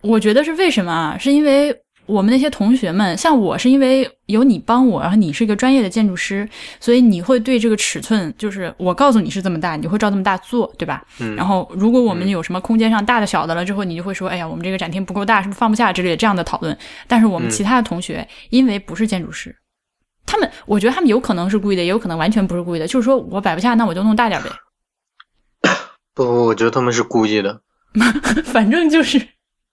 [0.04, 1.18] 我觉得是为什么啊？
[1.18, 1.76] 是因为
[2.08, 6.48] 我们那些同学们，像我是因为有你帮我，然后你是一个专业的建筑师，
[6.80, 11.06] 所以你会对这个尺寸，就是我告诉你是这么大，你会照这么大做，对吧？
[11.20, 16.76] 嗯，然后，如果我们有什么空间上大的小的了之后，你就会说，哎呀，我们这个展厅不够大，是不是放不下之类的这样的讨论。
[17.08, 17.52] 但是我们嗯。
[17.52, 19.56] 其他的同学，因为不是建筑师，
[20.26, 24.50] 他们我觉得他们有可能是故意的，也有可能完全不是故意的，就是说我摆不下，那我就弄大点呗，
[26.14, 27.62] 不 不，我觉得他们是故意的，
[28.46, 29.20] 反正就是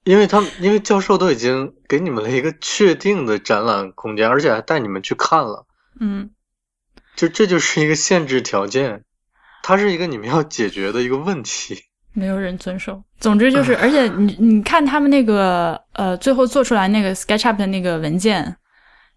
[0.05, 5.67] 因为他们因为教授都已经给你们了一个确定的展览空间，而且还带你们去看了，
[5.99, 6.31] 嗯。
[7.17, 9.05] 就这就是一个限制条件，
[9.63, 11.85] 它是一个你们要解决的一个问题。
[12.13, 13.03] 没有人遵守。
[13.21, 18.57] 总之就是， 而且你你看他们那个呃，最后做出来那个 SketchUp 的那个文件，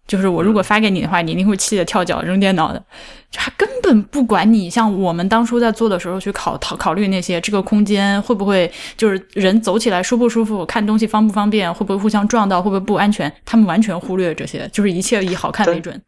[0.08, 2.84] 就是我如果发给你的话，你一定会气得跳脚扔电脑的。
[3.30, 16.02] 他根本不管你，像我们当初在做的时候去考考考虑那些这个空间会不会就是人走起来舒不舒服，看东西方不方便，会不会互相撞到，会不会不安全，他们完全忽略这些，就是一切以好看为准。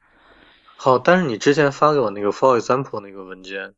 [0.76, 3.74] 好，但是你之前发给我那个 For Example 那个文件，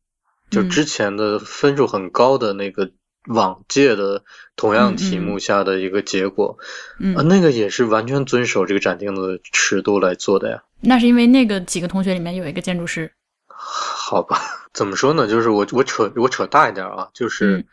[0.49, 2.91] 就嗯之前的分数很高的那个
[3.27, 4.23] 往届的
[4.55, 6.57] 同样题目下的一个结果，
[6.99, 10.63] 嗯啊，，那个也是完全遵守这个展厅的尺度来做的呀。
[10.81, 13.11] 那是因为那个几个同学里面有一个建筑师。
[13.47, 14.39] 好吧，
[14.73, 15.27] 怎么说呢？
[15.27, 17.65] 就是我我扯我扯大一点啊，就是、嗯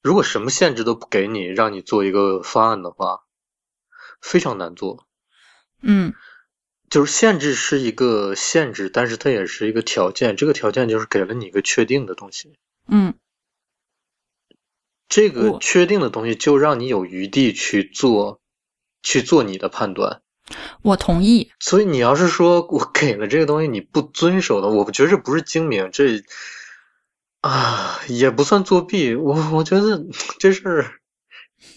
[0.00, 3.22] 如果什么限制都不给你，让你做一个方案的话，
[4.20, 5.06] 非常难做。
[5.82, 6.14] 嗯
[6.88, 10.36] 就是限制是一个限制，但是它也是一个条件。
[10.36, 13.14] 这个条件就是给了你一个确定的东西，嗯
[15.08, 18.40] 这个确定的东西就让你有余地去做，
[19.02, 20.20] 去做你的判断。
[20.82, 21.50] 我同意。
[21.58, 26.22] 所以你要是说我给了这个东西你不遵守的，我觉得这不是精明，这
[27.40, 29.14] 啊也不算作弊。
[29.14, 30.04] 我我觉得
[30.38, 30.97] 这事儿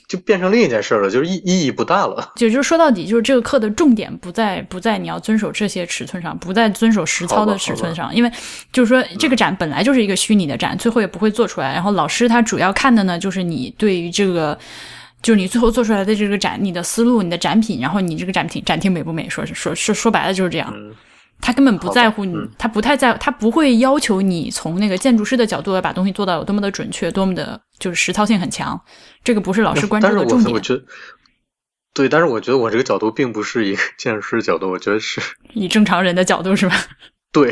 [0.07, 2.31] 就变成另一件事了，就是意意义不大了。
[2.35, 8.31] 就就是说到底，就是这个课的重点不在不在你要遵守这些尺寸上，不在遵守实操的尺寸上，因为
[8.71, 11.73] 就是说这个展本来就是一个虚拟的展，最后也不会做出来。
[11.73, 14.57] 然后老师他主要看的呢，就是你对于这个，
[15.21, 20.71] 就是你最后做出来的这个展，你的思路、你的展品，然后你这个展品展厅美不美，说是说说说白了就是这样。
[20.75, 20.91] 嗯
[21.41, 28.79] 他根本不在乎你，嗯他不太在，他不会要求你从那个建筑师的角度来把东西做到有多么的准确，多么的就是实操性很强。
[29.23, 30.53] 这个不是老师关注的重点。
[30.53, 30.83] 我觉得，
[31.93, 35.19] 对，但是我觉得我这个角度并不是一个建筑师的角度，我觉得是
[35.53, 36.75] 以正常人的角度是吧？
[37.33, 37.51] 对，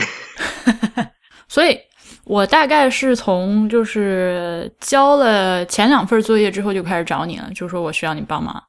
[1.50, 1.78] 所以
[2.26, 8.62] 我大概是从就是交了前两份作业之后就开始找你了，就说我需要你帮忙，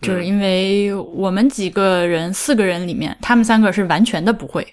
[0.00, 4.66] 就是因为我们几个人四个人里面，他们三个是完全的不会，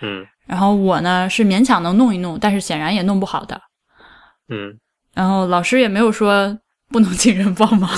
[0.00, 3.60] 嗯然后我呢是勉强能弄一弄，但是显然也弄不好的。
[4.48, 4.78] 嗯，
[5.12, 7.90] 然后老师也没有说不能请人帮忙，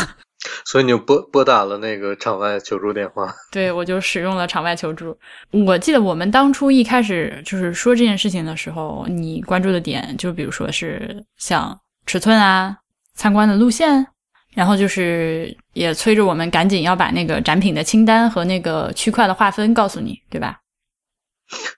[0.64, 3.32] 所以你就拨拨打了那个场外求助电话。
[3.52, 5.16] 对我就使用了场外求助。
[5.50, 12.76] 我记得我们当初一开始就是说这件事情的时候，你关注的点就比如说是像尺寸啊、
[13.14, 14.08] 参观的路线，
[14.54, 20.60] 然后就是也催着我们赶紧要把那个展品的清单和那个区块的划分告诉你，对吧？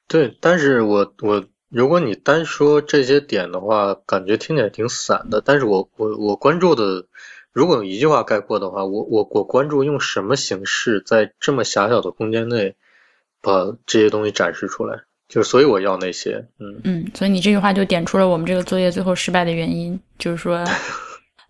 [0.06, 5.40] 对，但是我我如果你单说这些点的话，感觉听起来挺散的。
[5.44, 7.06] 但是我我我关注的，
[7.52, 12.74] 如果用一句话概括的话，我我我关注用什么形式在这么狭小的空间内
[13.40, 20.62] 把这些东西展示出来，就是所以我要那些，嗯嗯，所以你这句话就点出了我们这个作业最后失败的原因，就是说，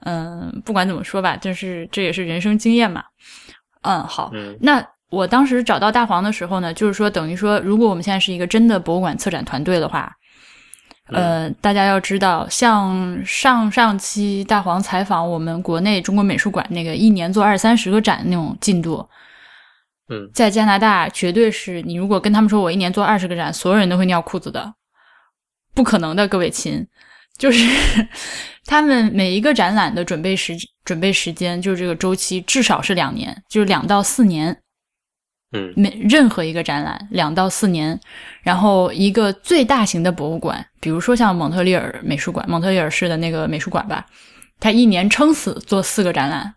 [0.04, 3.04] 嗯，不管怎么说吧，就是这也是人生经验嘛。
[3.82, 4.56] 嗯，好，嗯。
[4.60, 10.10] 那我当时找到大黄的时候呢，就是说，等于说，如果我们现在是一个真的博物馆策展团队的话，
[11.08, 19.06] 呃，大家要知道，像上上期大黄采访我们国内中国美术馆那个一年做二三十个展那种进度，
[20.08, 20.30] 嗯。
[20.32, 24.72] 在加拿大绝对是你如果跟他们说我一年做二十个展，所有人都会尿裤子的，
[25.74, 26.86] 不可能的，各位亲，
[27.38, 27.64] 就是
[28.66, 34.58] 他们每一个展览的准备时准备时间，就是这个周期至少是两年，就是两到四年。
[35.54, 38.00] 嗯每任何一个展览两到四年，
[38.42, 44.06] 然后一个最大型的博物馆，比如说像蒙特利尔美术馆，蒙特利尔市的那个美术馆吧，
[44.60, 46.54] 它一年撑死做四个展览，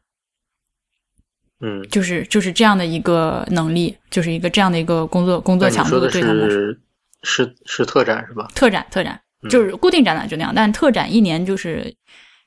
[1.59, 1.85] 嗯。
[1.89, 6.57] 就是就是这样的一个能力，就是一个这样的一个工作工作强度对他们来说。
[6.57, 6.79] 是
[7.23, 8.49] 是是特展是吧？
[8.55, 11.93] 特展特展嗯就是固定展览就那样，但特展一年就是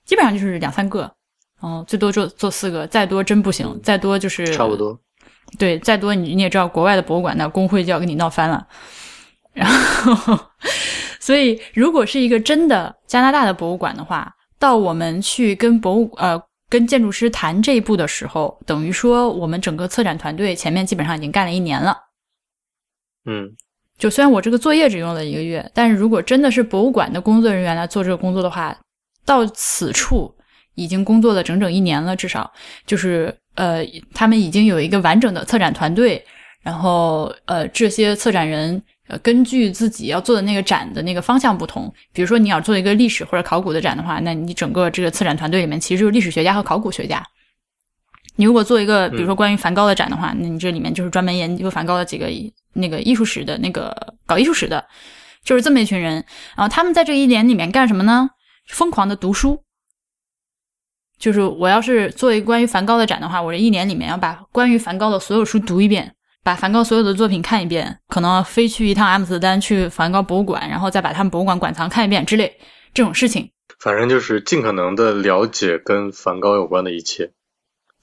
[0.05, 1.01] 基本上就是两三个，
[1.61, 4.99] 然后最多做做四个，再多真不行，嗯再多就是差不多。
[5.59, 8.67] 对，再多你你也知道，国外的博物馆那工会就要跟你闹翻了。
[9.55, 10.39] 然后，
[11.19, 21.97] 所以如果是一个真的加拿大的博物馆的话，到我们去跟博物呃跟建筑师谈这一步的时候，等于说我们整个策展团队前面基本上已经干了一年了。
[23.25, 23.57] 嗯
[23.99, 28.77] 就虽然我这个作业只用了一个月，但是如果真的是博物馆的工作人员来做这个工作的话，
[29.27, 30.33] 到此处
[30.77, 32.51] 已经工作了整整一年了，至少
[32.87, 33.85] 就是呃，
[34.15, 36.25] 他们已经有一个完整的策展团队，
[36.63, 47.21] 然后呃，这些策展人呃，根据自己要做的那个展的那个方向不同，比如说你要做一个历史或者考古的展的话，那你整个这个策展团队里面其实就是历史学家和考古学家。
[48.39, 52.29] 你如果做一个比如说关于梵高的展的话，那你这里面就是专门研究梵高的几个
[52.75, 53.93] 那个艺术史的那个
[54.27, 54.87] 搞艺术史的，
[55.43, 56.25] 就是这么一群人。
[56.55, 58.31] 然后他们在这一年里面干什么呢？
[58.69, 59.65] 疯狂的读书。
[61.19, 72.57] 就是我要是做一个关于梵高的展的话，我这一年里面要把关于梵高的所有书读一遍，把梵高所有的作品看一遍，可能飞去一趟阿姆斯特丹去梵高博物馆，然后再把他们博物馆馆藏看一遍之类
[72.95, 73.51] 这种事情。
[73.81, 77.33] 反正就是尽可能的了解跟梵高有关的一切。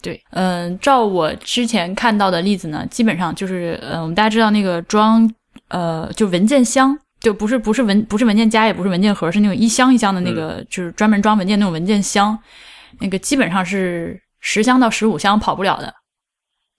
[0.05, 5.27] 对，嗯、照我之前看到的例子呢，基本上就是，呃，我们大家知道那个装，
[5.69, 12.37] 呃，就文件箱，就不是不是文不是文件夹，也不是文件盒，是那种一箱一箱的那个，就是专门装文件那种文件箱，
[12.99, 15.93] 那个基本上是十箱到十五箱跑不了的，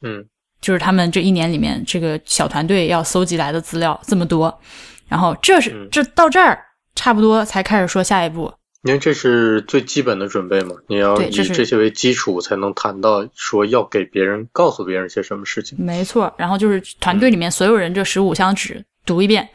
[0.03, 0.25] 嗯。
[0.59, 4.59] 就是他们这一年里面这个小团队要搜集来的资料这么多，
[5.07, 5.89] 然后这是嗯。
[5.93, 6.59] 这到这儿
[6.95, 8.53] 差不多才开始说下一步，
[8.87, 15.77] 因为这是最基本的准备嘛，你要以这些为基础，才能谈到说要给别人告诉别人些什么事情。
[15.79, 19.49] 没错，然后就是团队里面所有人这十五箱纸读一遍，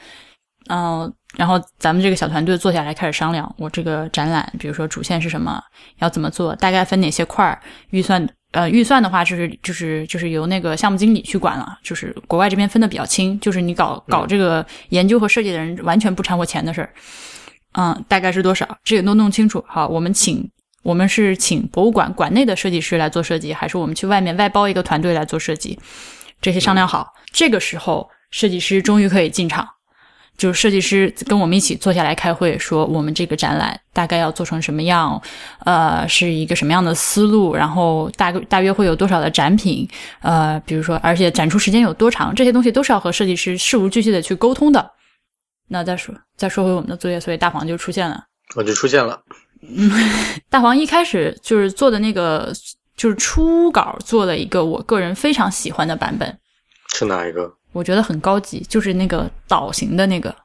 [0.70, 5.64] 嗯、然后咱们这个小团队坐下来开始商量，我这个展览，比如说主线是什么，
[6.00, 7.60] 要怎么做，大概分哪些块儿，
[7.92, 8.28] 预算。
[8.52, 16.90] 呃，预算的话就是就是就是由那个项目经理去管了，就是国外这边分的比较清，就是你搞搞这个研究和设计的人完全不掺和钱的事儿，
[17.74, 19.64] 嗯，大概是多少，这个都弄清楚。
[19.68, 20.50] 好，我们请
[20.84, 25.80] 我们是请博物馆馆内的设计师来做设计，还是我们去外面外包一个团队来做设计？
[26.42, 29.68] 这些商量好，这个时候设计师终于可以进场，
[30.36, 35.22] 就是设计师跟我们一起坐下来开会，说我们这个展览大概要做成什么样，
[35.60, 39.88] 呃，是一个什么样的思路，然后大大约会有多少的展品，
[40.22, 44.92] 呃，比如说，而且展出时间有多长，这些东西都是要和设计师事无巨细的去沟通的。
[45.72, 48.26] 那再说再说回我们的作业，所以大黄就出现了。
[48.56, 49.24] 我就出现了，
[49.62, 49.90] 嗯
[50.52, 52.52] 大黄一开始就是做的那个，
[52.98, 56.38] 就是初稿做了一个我个人非常喜欢的版本，
[56.90, 60.36] 是哪一个我觉得很高级，就是那个岛型的那个，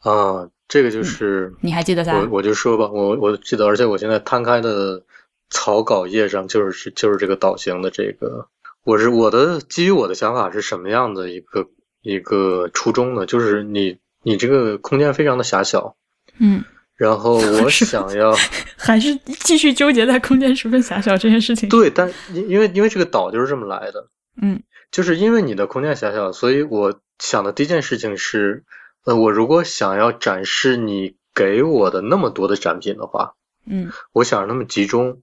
[0.00, 0.46] 啊？
[0.66, 2.18] 这个就是、你还记得噻？
[2.18, 5.02] 我我就说吧，我我记得，而且我现在摊开的
[5.50, 8.48] 草稿页上就是就是这个岛型的这个，
[8.82, 11.68] 我是我的基于我的想法是什么样的一个
[12.04, 13.26] 一个初衷呢？
[13.26, 15.96] 就是你你这个空间非常的狭小，
[16.38, 16.62] 嗯，
[16.96, 18.32] 然后 我想要
[18.78, 21.68] 还是继续纠结在空间十分狭小这件事情。
[21.68, 24.08] 对，但因因为因为这个岛就是这么来的，
[24.40, 24.62] 嗯
[24.92, 28.64] 就是因为你的空间狭小，所以我想的第一件事情是，
[29.04, 33.32] 呃，我如果想要展示你给我的那么多的展品的话，
[33.66, 35.22] 嗯我想让它们集中。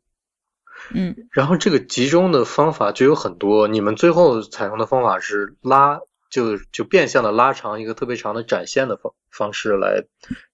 [0.93, 5.99] 嗯然后这个集中的方法就有很多，你们最后采用的方法是拉，
[6.31, 10.05] 就就变相的拉长一个特别长的展现的方方式来，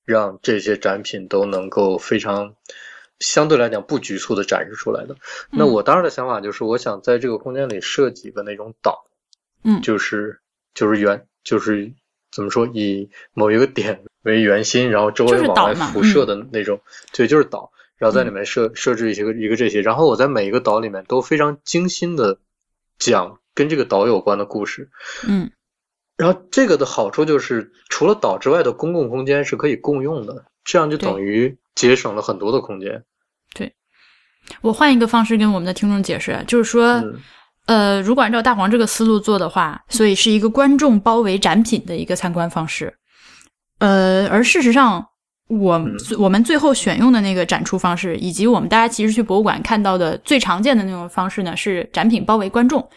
[0.03, 2.55] 让这些展品都能够非常
[3.19, 5.15] 相对来讲不局促的展示出来的。
[5.49, 9.05] 那嗯我当时的想法就是，我想在这个空间里设几个那种岛，
[9.63, 10.41] 嗯就是
[10.73, 11.93] 就是圆，就是
[12.31, 16.81] 怎么说，以某一个点为圆心，然后周围往外辐射的那种，
[17.13, 17.71] 对，就是岛。
[17.97, 22.37] 然后在里面设设置一些个一个这些，然后我在每一个岛里面都非常精心的
[22.99, 24.91] 讲跟这个岛有关的故事。
[25.27, 25.49] 嗯
[26.17, 33.03] 然后这个的好处就是，除了岛之外的公共空间是可以共用的，这样就等于节省了很多的空间。
[33.53, 33.71] 对
[34.61, 37.19] 我换一个方式跟我们的听众解释，就是说，嗯
[37.67, 42.93] 呃，如果按照大黄这个思路做的话，所以是一个观众包围展品的一个参观方式。
[43.79, 45.05] 呃，而事实上，
[45.49, 52.89] 我、嗯我们最后选用的那个展出方式，以及我们大家其实去博物馆看到的最常见的那种方式呢，是展品包围观众，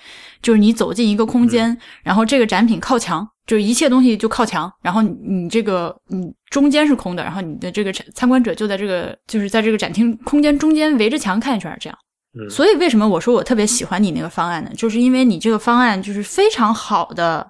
[0.42, 11.98] 就是你走进一个空间，然后这个展品靠墙，就是一切东西就靠墙，然后你你这个你中间是空的，然后你的这个参观者就在这个就是在这个展厅空间中间围着墙看一圈，这样。
[12.38, 14.70] 嗯所以为什么我说我特别喜欢你那个方案呢？
[14.76, 17.44] 就是因为你这个方案就是非常好的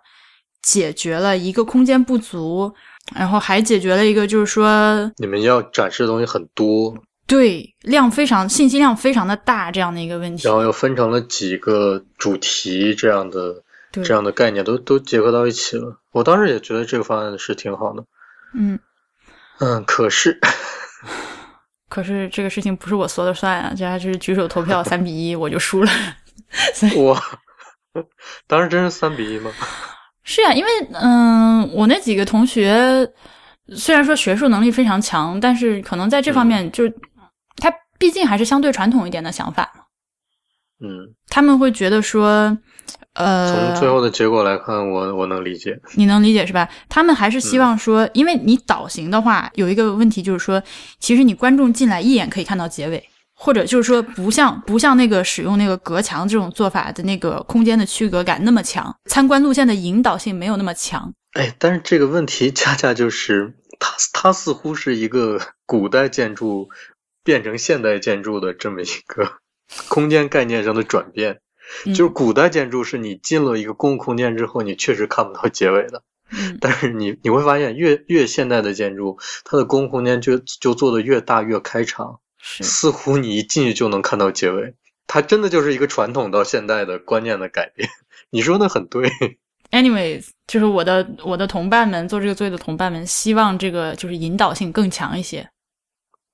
[0.63, 2.73] 解决了一个空间不足，
[3.15, 6.95] 然后还解决了一个就是说你们要展示的东西很多，
[7.31, 10.53] 对量非常信息量非常的大这样的一个问题然。
[10.53, 13.63] 后又分成了几个主题这样的
[13.93, 16.01] 对，这样的概念都都结合到一起了。
[16.11, 18.05] 我当时也觉得这个方案是挺好的。
[18.53, 18.79] 嗯，
[19.61, 20.39] 嗯，可是
[21.89, 25.91] 可是这个事情不是我说了算啊，这还是举手投票三比一我就输了。
[26.97, 27.17] 我
[28.49, 29.53] 当时真是三比一吗？
[30.25, 33.09] 是呀、因为嗯，我那几个同学
[33.75, 36.85] 虽然说学术能力非常强，但是可能在这方面就
[38.01, 39.85] 毕竟还是相对传统一点的想法嘛，
[40.83, 42.57] 嗯，他们会觉得说，
[43.13, 45.79] 呃，从最后的结果来看，我我能理解。
[45.97, 46.67] 你能理解是吧？
[46.89, 50.63] 他们还是希望说，因为你导行的话，有一个问题就是说，
[50.99, 61.13] 其实你观众进来一眼可以看到结尾，或者就是说不像不像那个使用那个隔墙这种做法的那个空间的区隔感那么强，参观路线的引导性没有那么强。
[61.35, 66.69] 哎，但是这个问题恰恰就是它，它似乎是一个古代建筑
[67.23, 69.39] 变成现代建筑的这么一个
[69.89, 71.41] 空间概念上的转变。
[71.87, 76.03] 嗯就是古代建筑是你进了一个公共空间之后，你确实看不到结尾的。
[76.33, 84.75] 嗯，但是你你会发现越，越现代的建筑，它的公共空间就就做的越大越开敞，似乎你一进去就能看到结尾。
[85.07, 87.89] 它真的就是一个传统到现代的观念的改变。
[88.31, 89.09] 你说的很对
[89.71, 95.49] ，Anyways，就是我的我的同伴们做这个作业的同伴们，希望这个就是引导性更强一些，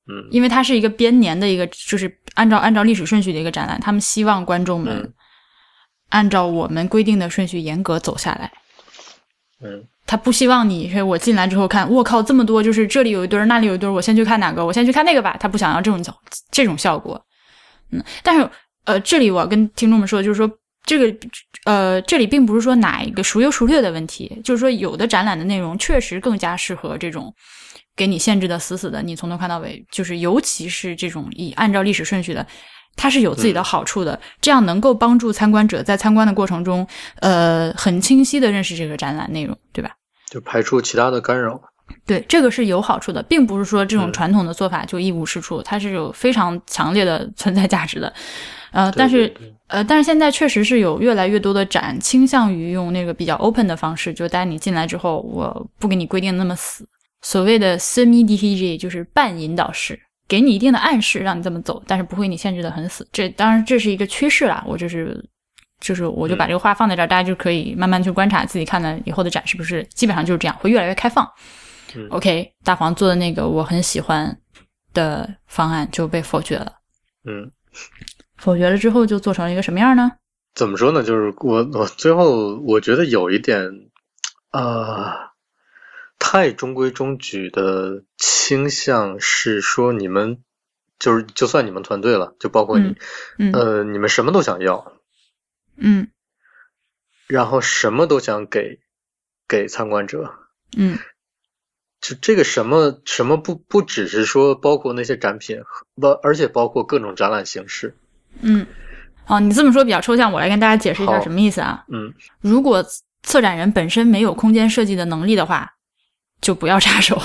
[0.08, 5.12] 嗯因为它是一个编年的一个，就是按照按照历史顺序的一个展览，他们希望观众们嗯
[6.10, 8.52] 按照我们规定的顺序严格走下来。
[9.62, 14.64] 嗯他不希望你，我进来之后看，我靠，这么多，就是这里有一堆，那里有一堆，我先去看哪个？
[14.64, 15.36] 我先去看那个吧。
[15.40, 16.00] 他不想要这种
[16.52, 17.20] 这种效果。
[17.90, 18.48] 嗯，但是
[18.84, 20.48] 呃，这里我要跟听众们说，就是说
[20.84, 21.12] 这个
[21.64, 27.34] 呃，这里并不是说哪一个孰优孰劣的问题，就是说有的展览的内容确实更加适合这种
[27.96, 32.46] 给你限制的死死的，你从头看到尾，就是尤其是这种以按照历史顺序的。
[32.98, 36.86] 它是有自己的好处的，这样能够帮助参观者在参观的过程中，
[37.20, 39.90] 呃，很清晰的认识这个展览内容，对吧？
[40.30, 41.60] 就排除其他的干扰。
[42.06, 48.10] 对，这个是有好处的，并不是说这种传统的做法就一无是处，它是有非常强烈的 存在价值的。
[48.70, 49.30] 呃，但是
[49.66, 56.88] 呃，但是现在确实是有越来越多的展倾向于用那个比较 open 的方式，就带你进来之后，我不给你规定那么死，
[57.26, 59.98] 所谓的 semi DTG 就是半引导式。
[60.28, 63.04] 给你一定的暗示，让你这么走，但是不会你限制的很死。
[63.10, 64.62] 这当然这是一个趋势啦。
[64.64, 65.20] 我就是，
[65.80, 71.28] 就是我就把这个话放在这儿，大家就可以慢慢去观察自己看的以后的展是不是基本上就是这样，会越来越开放。
[72.10, 74.36] OK，大黄做的那个我很喜欢
[74.94, 76.72] 的方案就被否决了。
[77.24, 77.50] 嗯，
[78.36, 80.12] 否决了之后就做成了一个什么样呢？
[80.54, 81.02] 怎么说呢？
[81.02, 83.68] 就是我我最后我觉得有一点
[84.50, 85.25] 啊。
[86.36, 90.42] 太中规中矩的倾向是说，你们
[90.98, 92.94] 就是就算你们团队了，就包括你，
[93.54, 94.92] 呃，你们什么都想要，
[95.78, 96.08] 嗯，
[97.26, 98.80] 然后什么都想给
[99.48, 100.34] 给参观者，
[100.76, 100.98] 嗯，
[102.02, 105.62] 就这个什么什么不不只是说包括那些展品，
[105.94, 107.96] 不，而且包括各种展览形式，
[108.42, 108.66] 嗯，
[109.26, 112.12] 哦，你这么说比较抽象，我来跟大家解释一下什么意思啊，嗯，
[112.42, 112.84] 如果
[113.22, 115.72] 策展人本身没有空间设计的能力的话。
[116.40, 117.20] 就不要插手，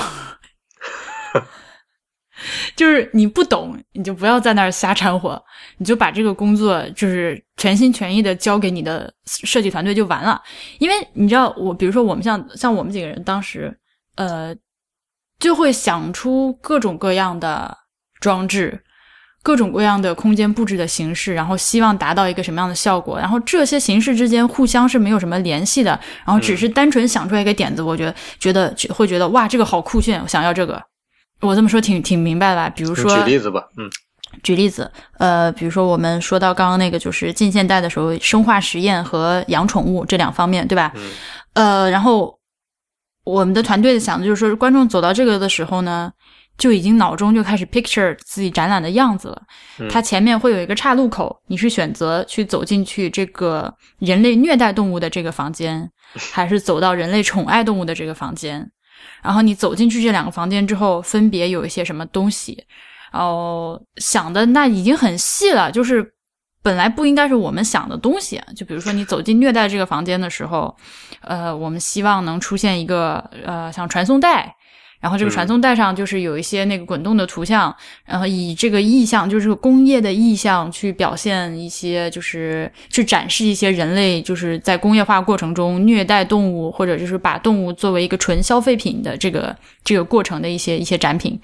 [2.76, 5.42] 就是你不懂，你就不要在那儿瞎掺和，
[5.78, 10.42] 你就把这个工作就是全心全意的交给你的设计团队就完了。
[10.80, 13.78] 因为你知道，我比如说我们像像我们几个人当时，
[14.16, 14.56] 呃，
[15.40, 17.78] 就会想出各种各样的
[18.20, 18.84] 装置。
[19.44, 23.18] 各种各样的空间布置的形式，然后希望达到一个什么样的效果？
[23.18, 30.80] 然后这些形式之间互相是没有什么联系的，然后只是单纯想出来一个点子，我觉得觉得会觉得哇，这个好酷炫，我想要这个。
[31.40, 32.70] 我这么说挺挺明白吧？
[32.70, 33.90] 比如说举例子吧，嗯，
[34.44, 40.92] 举例子，呃，比如说我们说到刚刚那个，就是近现代的时候，生化实验和养宠物这两方面，对吧？
[40.96, 41.12] 嗯
[41.54, 42.38] 呃，然后
[43.24, 46.12] 我们的团队想的就是说，观众走到这个的时候呢。
[46.62, 49.42] 就已经脑中就开始 picture 自己展览的样子了。
[49.90, 55.90] 它前面会有一个岔路口，你是选择去走进去这个人类虐待动物的这个房间，
[56.32, 58.70] 还是走到人类宠爱动物的这个房间？
[59.24, 62.64] 然后你走进去这两个房间之后，分别有一些什么东西？
[63.12, 66.14] 哦，想的那已经很细了，就是
[66.62, 68.40] 本来不应该是我们想的东西。
[68.56, 70.78] 就比如说你走进虐待这个房间的时候，
[71.22, 74.56] 呃，我们希望能出现一个呃像传送带。
[75.02, 77.76] 然后这个传送带上就是有一些那个滚动的图像，
[78.06, 91.40] 然后以这个意象，就是工业的意象去表现一些，就是去展示一些人类就是在工业化过程中虐待动物，或者就是把动物作为一个纯消费品的这个这个过程的一些一些展品。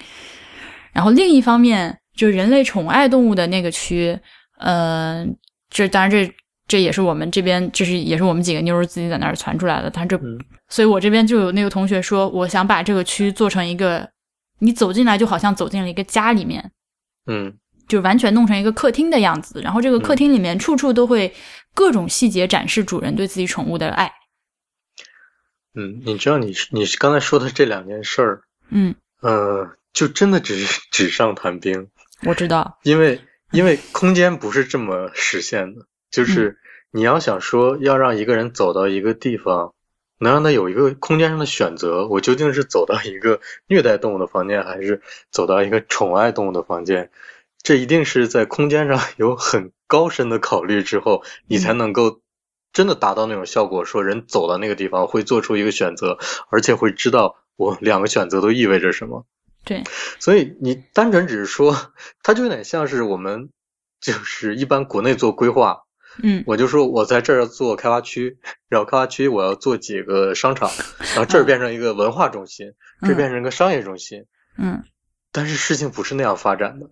[0.92, 4.18] 然后另一方面，就是人类宠爱动物的那个区，
[4.60, 5.36] 嗯，
[5.68, 6.32] 这当然这。
[6.68, 9.90] 这也是我们这边，就是也是我们几个妞儿自己在那儿传出来的。
[9.90, 10.20] 但这，
[10.68, 14.06] 所以我这边就有那个同学说，我想把这个区做成一个，
[14.58, 16.70] 你走进来就好像走进了一个家里面，
[17.26, 17.56] 嗯，
[17.88, 19.62] 就完全弄成一个客厅的样子。
[19.62, 21.34] 然后这个客厅里面处处都会
[21.74, 24.12] 各种细节展示主人对自己宠物的爱。
[25.74, 31.88] 嗯，你知道你你刚才说的这两件事儿，嗯呃，就真的只是纸上谈兵。
[32.26, 35.86] 我知道，因为因为空间不是这么实现的。
[36.10, 36.58] 就是
[36.90, 39.74] 你要想说要让一个人走到一个地方，
[40.18, 47.10] 能让他有一个空间上的选择，我究竟是走到一个虐待动物的房间，还是走到一个宠爱动物的房间？
[47.62, 52.20] 这一定是在空间上有很高深的考虑之后，你才能够
[52.72, 56.18] 真的达到那种效果，说人走到那个地方会做出一个选择，
[56.50, 59.26] 而且会知道我两个选择都意味着什么。
[59.64, 59.84] 对，
[60.18, 61.92] 所以你单纯只是说，
[62.22, 63.50] 它就有点像是我们
[64.00, 65.82] 就是一般国内做规划。
[66.22, 68.38] 嗯，我就说我在这儿做开发区，
[68.68, 70.70] 然后开发区我要做几个商场，
[71.14, 74.24] 然后这儿变成一个文化中心，这变成一个商业中心。
[74.56, 74.82] 嗯，
[75.30, 76.88] 但是事情不是那样发展的，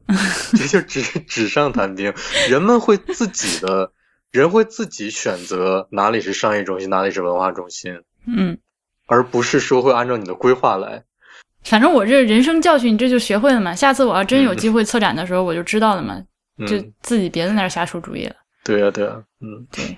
[0.56, 2.14] 这就只是纸上谈兵。
[2.48, 3.92] 人们会自己的，
[4.30, 8.02] 人会自己选择哪里是商业中心，哪里是文化中心。
[8.26, 8.58] 嗯，
[9.06, 11.02] 而不是说会按照你的规划来。
[11.64, 13.74] 反正我这人生教训，你这就学会了嘛。
[13.74, 16.22] 下次我要真有机会策展的时候，我就知道了嘛，
[16.68, 18.36] 就自己别在那儿瞎出主意了。
[18.66, 19.96] 对呀，对呀，嗯，对，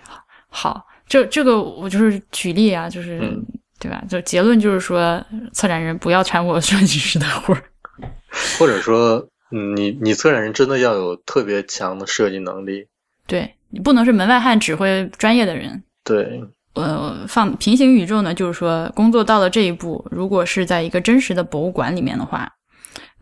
[0.48, 3.18] 好，这这个我就是举例啊，就是
[3.80, 4.04] 对吧？
[4.08, 7.62] 就结论就是说，策展人不要掺和设计师的活儿。
[8.58, 12.86] 或者说，嗯你你策展人真的要有特别强的设计能力。
[13.26, 15.82] 对你不能是门外汉指挥专业的人。
[16.04, 16.42] 对，
[16.74, 22.50] 呃，放平行宇宙呢，就是说工作到了这一步，如果是在一个真实的博物馆里面的话，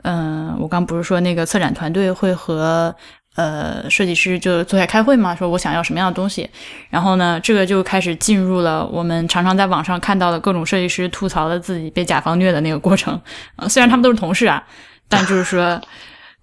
[0.03, 2.95] 嗯、我刚不是说那个策展团队会和
[3.37, 6.51] 呃设计师就坐下开会嘛，说我想要什么样的东西，
[6.91, 13.21] 然后呢，这个就开始进入了我们常常在网上看到的各种设计师吐槽的自己被甲方虐的那个过程。
[13.57, 14.67] 呃，虽然他们都是同事啊，
[15.09, 15.81] 但就是说。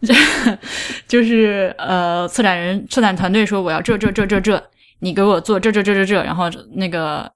[1.08, 4.62] 就是呃，策展人、策展团队说我要这这这这这，
[5.00, 7.32] 你给我做这这这这这，然后那个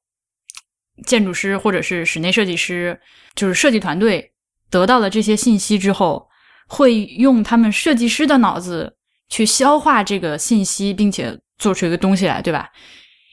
[1.06, 3.00] 建筑师或者是室内设计师，
[3.36, 4.34] 就是设计团队
[4.70, 6.28] 得到了这些信息之后，
[6.68, 8.97] 会用他们设计师的脑子
[9.30, 12.70] 去消化这个信息，并且做出一个东西来，对吧？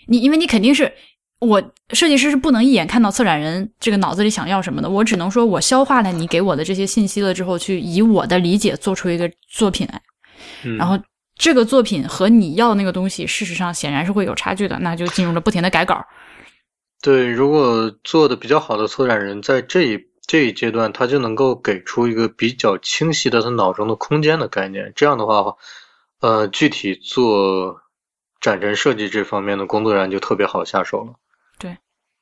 [0.09, 0.92] 你因为你肯定是
[1.40, 10.01] 我设计师是不能一眼看到策展人这个脑子里想要什么的，我只能说我消化了你给我的这些信息了之后，去以我的理解做出一个作品来。
[10.64, 10.99] 嗯然后
[11.36, 16.05] 这个作品和你要那个东西，事实上显然是会有差距的，那就进入了不停的改稿。
[17.03, 24.92] 对，如果做的比较好的策展人，在这一这一阶段，他就能够给出一个比较清晰的他脑中的空间的概念。
[24.97, 25.55] 这样的话，
[26.21, 27.81] 呃，具体做
[28.41, 31.15] 展陈设计这方面的工作人员就特别好下手了。
[31.59, 31.71] 对，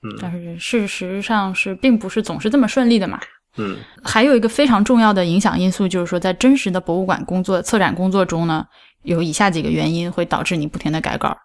[0.02, 3.20] 嗯但是事实上是并不是总是这么顺利的嘛。
[3.58, 8.66] 嗯还有一个非常重要的影响因素，就是说在真实的博物馆工作、策展工作中呢，
[9.02, 11.36] 有以下几个原因会导致你不停的改稿。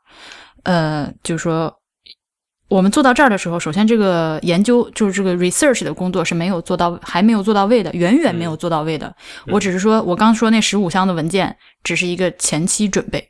[0.64, 1.80] 呃，就是说
[2.70, 9.16] 我们做到这儿的时候，首先这个研究就是这个 research 的工作是没有做到，还没有做到位的，远远没有做到位的。
[9.48, 13.30] 我只是说我刚说那十五箱的文件只是一个前期准备。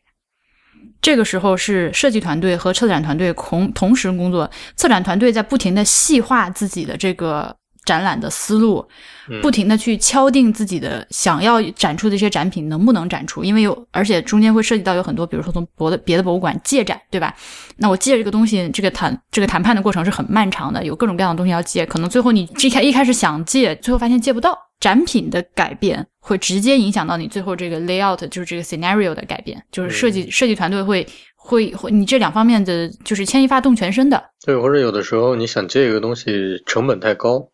[1.00, 7.56] 这个时候是设计团队和策展团队同同时工作，策展团队在不停的细化自己的这个
[7.88, 8.86] 展览的思路，
[9.30, 17.34] 嗯不停的去敲定自己的想要展出的一些展品能不能展出，因为有而且中间会涉及到有很多，比如说从博的别的博物馆借展，对吧？
[17.78, 24.58] 那我借这个东西，这个谈这个谈判的过程是很漫长的，有各种各样的东西要借，可能最后你一开一开始想借，最后发现借不到。
[24.80, 31.04] 展品的改变会直接影响到你最后这个 layout，就是这个 scenario 的改变，就是设计、设计团队会
[31.36, 37.50] 会会你这两方面的就是牵一发动全身的，对，或者有的时候你想借一个东西成本太高，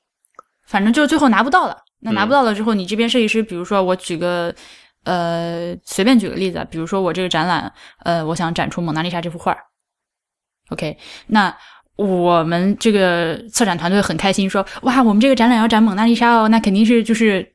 [0.65, 1.77] 反正就最后拿不到了。
[1.99, 4.53] 那拿嗯不到了之后，你这边设计师，比如说我举个
[5.05, 7.71] 呃随便举个例子啊，比如说我这个展览，
[8.03, 9.59] 呃，我想展出蒙娜丽莎这幅画儿
[10.69, 10.97] ，OK，
[11.27, 11.55] 那。
[11.95, 17.52] 我们这个策展团队很开心，说哇，我们这个展览要展蒙娜丽莎哦，那肯定是就是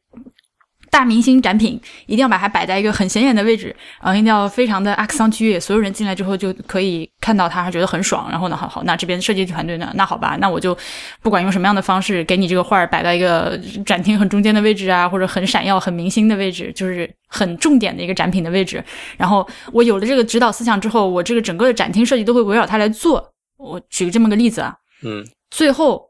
[0.90, 4.96] 大明星展品，一定要把它摆在一个很显眼的位置，然后一定要非常的
[5.30, 8.30] 区，所有人进来之后就可以看到它，觉得很爽。
[8.30, 10.76] 然后呢，好好，那这边设计团队呢，那好吧，那我就
[11.22, 18.82] 不管用什么样的方式，给你这个画儿摆到一个展厅很中间的位置啊，或者很闪耀、很明星的位置，就是很重点的一个展品的位置。
[19.16, 23.32] 然后我有了这个指导思想之后，我这个整个的展厅设计都会围绕它来做。
[23.58, 26.08] 我举这么个例子啊，嗯最后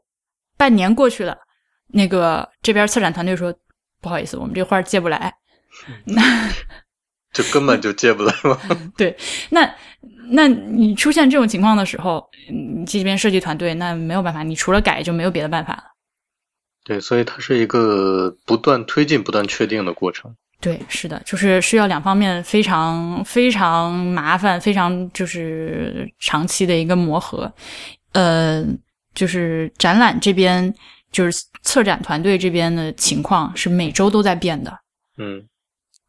[0.57, 1.35] 半年过去了，
[1.93, 3.53] 那个这边策展团队说
[4.01, 5.33] 不好意思，我们这画儿借不来。
[6.05, 6.21] 那
[7.33, 8.59] 就根本就借不来嘛。
[9.49, 9.75] 那
[10.31, 15.83] 那你出现这种情况的时候，你这边设计团队那没有办法，你除了改就没有别的办法了。
[16.85, 20.35] 对，所以它是一个不断推进、不断确定的过程。
[20.59, 27.51] 对，是的，就是需要两方面非常非常麻烦、非常就是长期的一个磨合。
[28.13, 28.65] 呃，
[29.13, 30.73] 就是展览这边，
[31.11, 34.71] 就是策展团队这边的情况是每周都在变的。
[35.17, 35.43] 嗯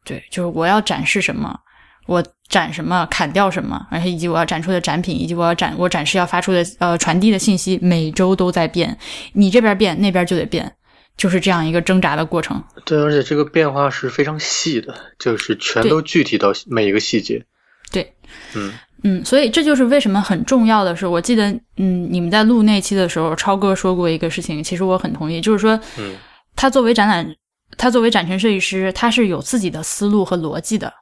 [0.03, 1.59] 对，就是我要展示什么，
[2.07, 8.97] 我展什么，砍掉什么，而且以及我要展出的展品，以及我要展我展示要发出的呃传递的信息，每周都在变。
[9.33, 10.75] 你这边变，那边就得变，
[11.15, 12.63] 就是这样一个挣扎的过程。
[12.85, 17.45] 对，而且这个变化是非常细的，就是全都具体到每一个细节。
[17.91, 18.13] 对，
[18.55, 18.71] 嗯。
[19.03, 26.15] 嗯，所以这就是为什么很重要的是，我记得，嗯，你们在录那期的时候，超哥说过一个事情，其实我很同意，就是说，嗯。
[26.55, 27.35] 他作为展览，
[27.77, 30.93] 他作为展陈设计师，他是有自己的思路和逻辑的。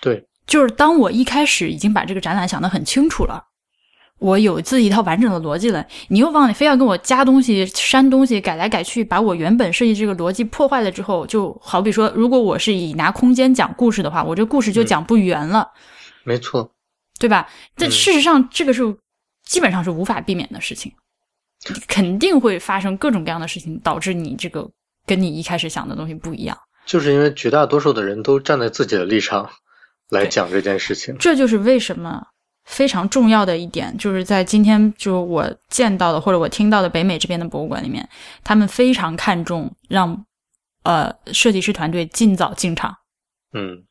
[0.00, 3.44] 对，就是当我一开始已经把这个展览想得很清楚了，
[4.18, 15.68] 我有自己一套完整的逻辑了，你又往里非要跟我加东西、删东西、改来改去，把我原本设计这个逻辑破坏了之后，就好比说，如果我是以拿空间讲故事的话，我这故事就讲不圆了。
[16.24, 16.72] 没错。
[17.18, 17.48] 对吧？
[17.76, 18.82] 但嗯事实上，这个是
[19.44, 20.92] 基本上是无法避免的事情，
[21.86, 24.70] 肯定会发生各种各样的事情，导致你这个
[25.06, 26.58] 跟你一开始想的东西不一样。
[26.84, 29.50] 就是因为绝大多数的人都站在自己的立场
[30.10, 31.16] 来讲这件事情。
[31.18, 32.26] 这就是为什么
[32.66, 38.06] 非常重要的一点，就是在今天就我见到的或者我听到的北美这边的博物馆里面，
[38.44, 40.24] 他们非常看重让
[40.82, 42.94] 呃设计师团队尽早进场。
[43.54, 43.82] 嗯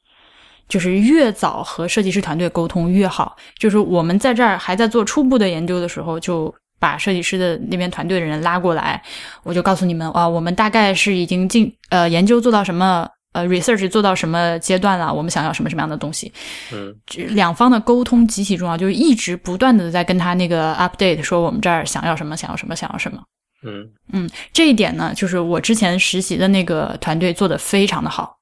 [0.67, 3.37] 就是越早和设计师团队沟通越好。
[3.57, 9.01] 就是我们在这儿还在做初步的研究的时候，就把设计师的那边团队的人拉过来，
[9.43, 16.31] 我就告诉你们啊，我们大概是已经进呃研究做到什么呃 research 做到什么阶段了，我们想要什么什么样的东西。
[16.71, 16.95] 嗯
[17.35, 23.21] 两方的沟通极其重要，就是一直不断的在跟他那个 update 说我们这儿想要什么，想要什么，想要什么。
[23.63, 28.37] 嗯嗯，这一点呢，就是我之前实习的那个团队做的非常的好。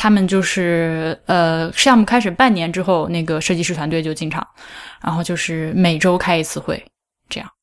[0.00, 4.46] 他们就是呃，项目开始半年之后，那个设计师团队就进场，
[5.02, 6.80] 然后就是每周开一次会，
[7.28, 7.57] 这样，嗯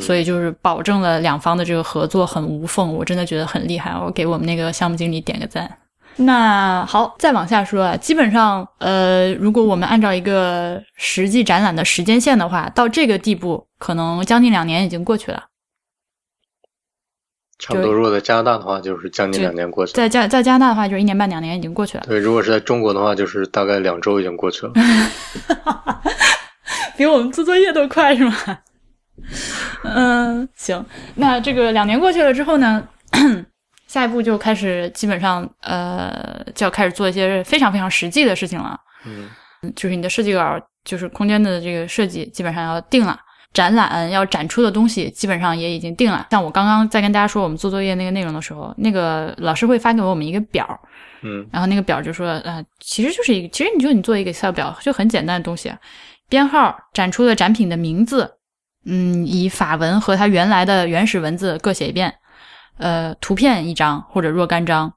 [0.00, 5.78] 所以就是保证了两方的这个合作很无缝，我真的觉得很厉害，我给我们那个项目经理点个赞。
[6.16, 15.44] 那好，再往下说啊，基本上呃，如果我们按照一个实际展览的时间线的话，到这个地步，可能将近两年已经过去了。
[17.58, 17.92] 差不多。
[17.92, 19.96] 如果在加拿大的话，就是将近两年过去了。
[19.96, 24.72] 在加在加拿大的话，就是一年半两年已经过去了，对，如果是在中国的话，就是大概两周已经过去了。
[26.96, 28.34] 比我们做作业都快是吗？
[29.84, 32.86] 嗯，行，那这个两年过去了之后呢，
[33.88, 39.28] 下一步就开始基本上呃就要开始做一些非常非常实际的事情了，嗯
[39.76, 43.18] 就是你的设计稿，就是空间的这个设计基本上要定了。
[43.52, 46.26] 展览要展出的东西基本上也已经定了。
[46.30, 50.66] 像我刚刚在跟大家说我们做作业那个内容的时候，那个老师会发给我们一个表，
[51.20, 55.70] 嗯然后那个表就说，呃，其实就是一个，其实你就你做一个 Excel 表，就很简单的东西，
[56.30, 58.32] 编号、展出的展品的名字，
[58.84, 62.18] 嗯，以法文和它原来的原始文字各写一遍，
[62.78, 64.94] 呃，图片一张或者若干张，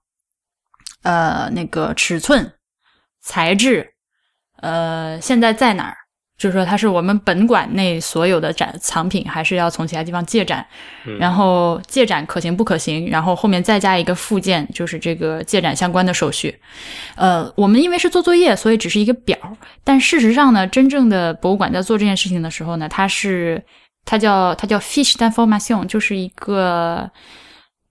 [1.03, 2.53] 呃，那个尺寸、
[3.21, 3.93] 材质，
[4.57, 5.97] 呃，现在在哪儿？
[6.37, 10.65] 就是说它是我们本馆内所有的展藏品，还是要从其他地方借展？
[11.05, 13.09] 嗯然后借展可行不可行？
[13.09, 16.53] 然后后面再加一个附件，就是这个借展相关的手续。
[17.15, 19.37] 呃，我们因为是做作业，所以只是一个表。
[19.83, 23.63] 但事实上呢，真正的博物馆在做这件事情的时候呢，它是
[24.03, 27.09] 它叫它叫 fiche d'information，就是一个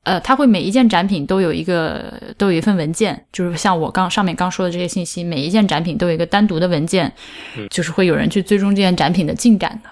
[0.04, 7.12] 呃，它会每一件展品都有一个都有一份文件，就是像我刚上面刚说的这些信息，每一件展品都有一个单独的文件，
[7.56, 9.90] 嗯就是会有人去追踪这件展品的进展的。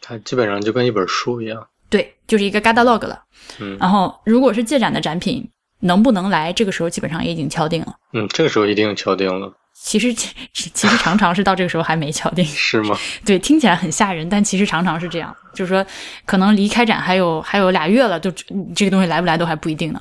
[0.00, 1.66] 它基本上就跟一本书一样。
[1.88, 3.24] 对，就是一个 catalog 了。
[3.60, 5.48] 嗯然后，如果是借展的展品，
[5.80, 7.94] 能不能来，这个时候基本上也已经敲定了。
[8.12, 9.52] 嗯，这个时候一定敲定了，
[9.86, 10.12] 其实，
[10.52, 12.44] 其其实常常是到这个时候还没敲定。
[12.44, 12.98] 是吗？
[13.24, 15.86] 对，听起来很吓人，但其实常常是这样，就是说，
[16.24, 18.28] 可能离开展还有还有俩月了，就
[18.74, 20.00] 这个东西来不来都还不一定呢。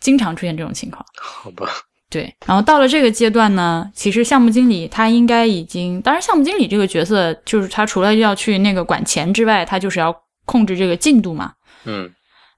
[0.00, 1.04] 经常出现这种情况。
[1.16, 1.68] 好吧。
[2.10, 10.12] 对，然后到了这个阶段呢，其实项目经理他应该已经，当然项目经理这个角色就是他除了要去那个管钱之外，他就是要
[10.44, 11.52] 控制这个进度嘛。
[11.84, 12.10] 嗯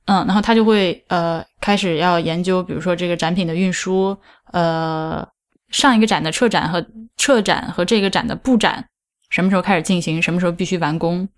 [0.07, 4.17] 嗯，然后他就会呃开始要研究，比如说这个展品的运输，
[4.53, 5.27] 呃，
[5.71, 6.85] 上一个展的撤展和
[7.17, 8.85] 撤展和这个展的布展
[9.31, 11.29] 什么时候开始进行，什么时候必须完工，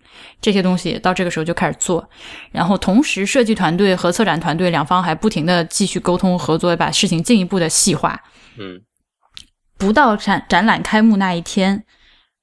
[0.41, 2.09] 这些东西到这个时候就开始做。
[2.51, 8.19] 然后同时，设计团队和策展团队两方还不停的继续沟通合作，把事情进一步的细化。
[8.57, 8.81] 嗯
[9.77, 11.83] 不到展展览开幕那一天，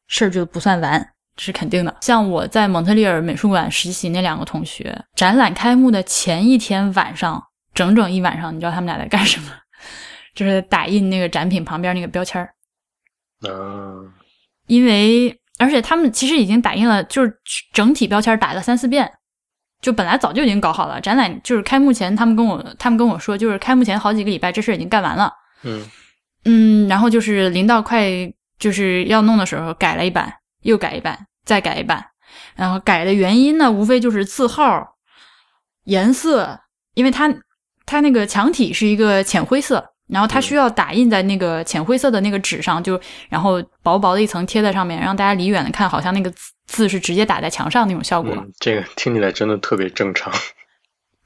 [0.06, 1.96] 事儿就不算完，这是肯定的。
[2.00, 7.42] 像我在蒙特利尔美术馆实习那两个同学，展览开幕的前一天晚上，
[7.74, 9.48] 整整一晚上，你知道他们俩在干什么？
[10.34, 12.54] 就是打印那个展品旁边那个标签儿，
[13.50, 14.04] 啊
[14.66, 17.32] 因为而且他们其实已经打印了，就是
[17.72, 19.12] 整体标签打了三四遍。
[19.82, 25.32] 就本来早就已经搞好了，展览就是开幕前，他们跟我他们跟我说，就是开幕前好几个礼拜，这事儿已经干完了。
[25.62, 25.86] 嗯
[26.44, 28.06] 嗯，然后就是临到快
[28.58, 30.30] 就是要弄的时候，改了一版，
[30.64, 32.04] 又改一版，再改一版。
[32.56, 34.96] 然后改的原因呢，无非就是字号、
[35.84, 36.60] 颜色，
[36.92, 37.34] 因为它
[37.86, 48.32] 它那个墙体是一个浅灰色，然后它需要打印在那个浅灰色的那个纸上，就然后薄薄的一层贴在上面，让大家离远的看，好像那个字字是直接打在墙上那种效果。
[48.36, 50.32] 嗯，这个听起来真的特别正常。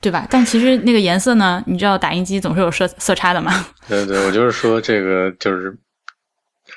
[0.01, 0.26] 对吧？
[0.30, 3.66] 但其实那个颜色呢，你知道打印机总是有色色差的嘛。
[3.89, 5.78] 对对，我就是说这个就是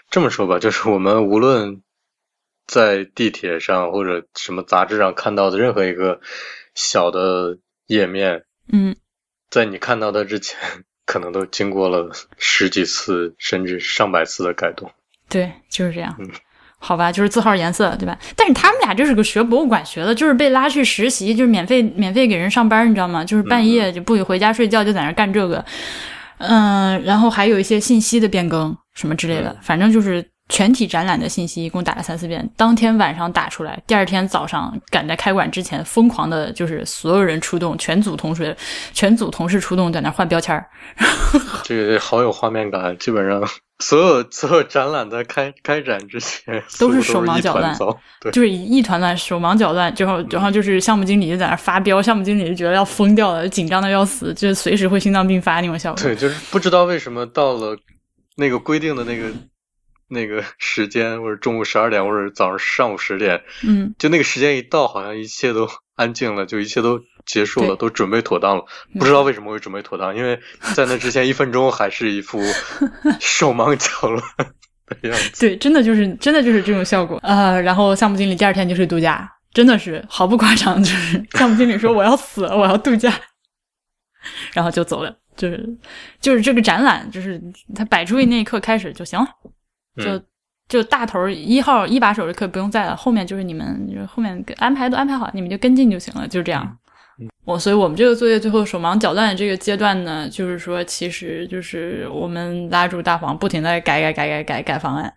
[0.10, 1.82] 这么说吧，就是我们无论
[2.66, 6.22] 在地铁上或者什么杂志上看到的任何一个
[6.74, 8.96] 小的页面，嗯，
[9.50, 10.58] 在你看到它之前，
[11.08, 14.92] 可能都经过了十几次甚至上百次的改动。
[15.28, 16.16] 对，就是这样。
[16.20, 16.30] 嗯
[16.80, 18.16] 好吧，就是字号颜色，对吧？
[18.36, 23.26] 但是他们俩就是个学博物馆学的，就是被拉去实习，就是免费免费给人上班，你知道吗？
[23.26, 25.66] 就是半夜就不许回家睡觉，就在那干这个。
[26.38, 38.56] 嗯，然后还有一些信息的变更什么之类的，反正就是全体展览的信息一共打了三四遍，当天晚上打出来，第二天早上赶在开馆之前，疯狂的就是所有人出动，全组同学、
[38.94, 40.66] 全组同事出动，在那换标签儿。
[41.64, 43.44] 这个好有画面感，基本上
[43.80, 47.78] 所有所有展览在开开展之前都是手忙脚乱
[48.22, 56.02] 对，就是一团乱，手忙脚乱，之后然后就是项目经理就在那发飙，项目经理就觉得要疯掉了，紧张的要死，就是随时会心脏病发那种效果。
[56.02, 57.78] 对，就是不知道为什么到了
[58.38, 59.30] 那个规定的那个
[60.10, 68.66] 那个时间，或者中午十二点，或者早上上午十点，嗯，就那个时间一到，好像一切都安静了，就一切都结束了，都准备妥当了。
[68.98, 70.40] 不知道为什么会准备妥当，因为
[70.76, 72.42] 在那之前一分钟还是一副
[73.20, 74.24] 手忙脚乱
[74.88, 75.42] 的样子。
[75.42, 83.14] 对，真的就是真的就是这种效果啊、呃然后项目经理第二天就去度假，真的是毫不夸张，就是项目经理说我要死了，我要度假，
[84.54, 85.18] 然后就走了。
[85.36, 85.78] 就是
[86.20, 87.40] 就是这个展览，就是
[87.76, 89.28] 他摆出去那一刻开始就行了，
[89.98, 90.24] 就、嗯
[90.68, 96.78] 就大头儿一号一把手就可以不用在了，后面就是你们就是后面安排都安排好，你们就跟进就行了，就这样。
[97.46, 105.14] 我所以，我们这个作业最后手忙脚乱的这个阶段呢，就是说，其实就是我们拉住大黄，不停的改改改改改改方案，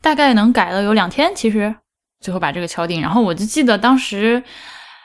[0.00, 1.74] 大概能改了有两天，其实
[2.20, 3.02] 最后把这个敲定。
[3.02, 4.40] 然后我就记得当时，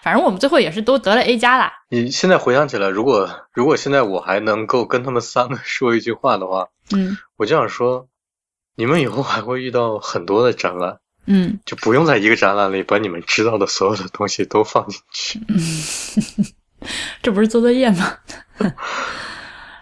[0.04, 1.74] 反正我们最后也是都得了 A 加啦。
[1.90, 8.08] 你现在回想起来，如果如果现在我还能够跟他们三个 说一句话的话，嗯我就想说，
[8.76, 15.40] 你们以后还会遇到很多的展览，嗯，就不用在一个展览里把你们知道的所有的东西都放进去。
[17.22, 18.18] 这不是做作业吗？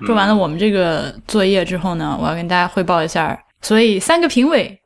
[0.06, 3.44] 做完了我们这个作业之后呢，我要跟大家汇报一下。
[3.62, 4.82] 所以三个评委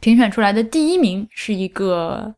[0.00, 2.34] 评选出来的第一名是一个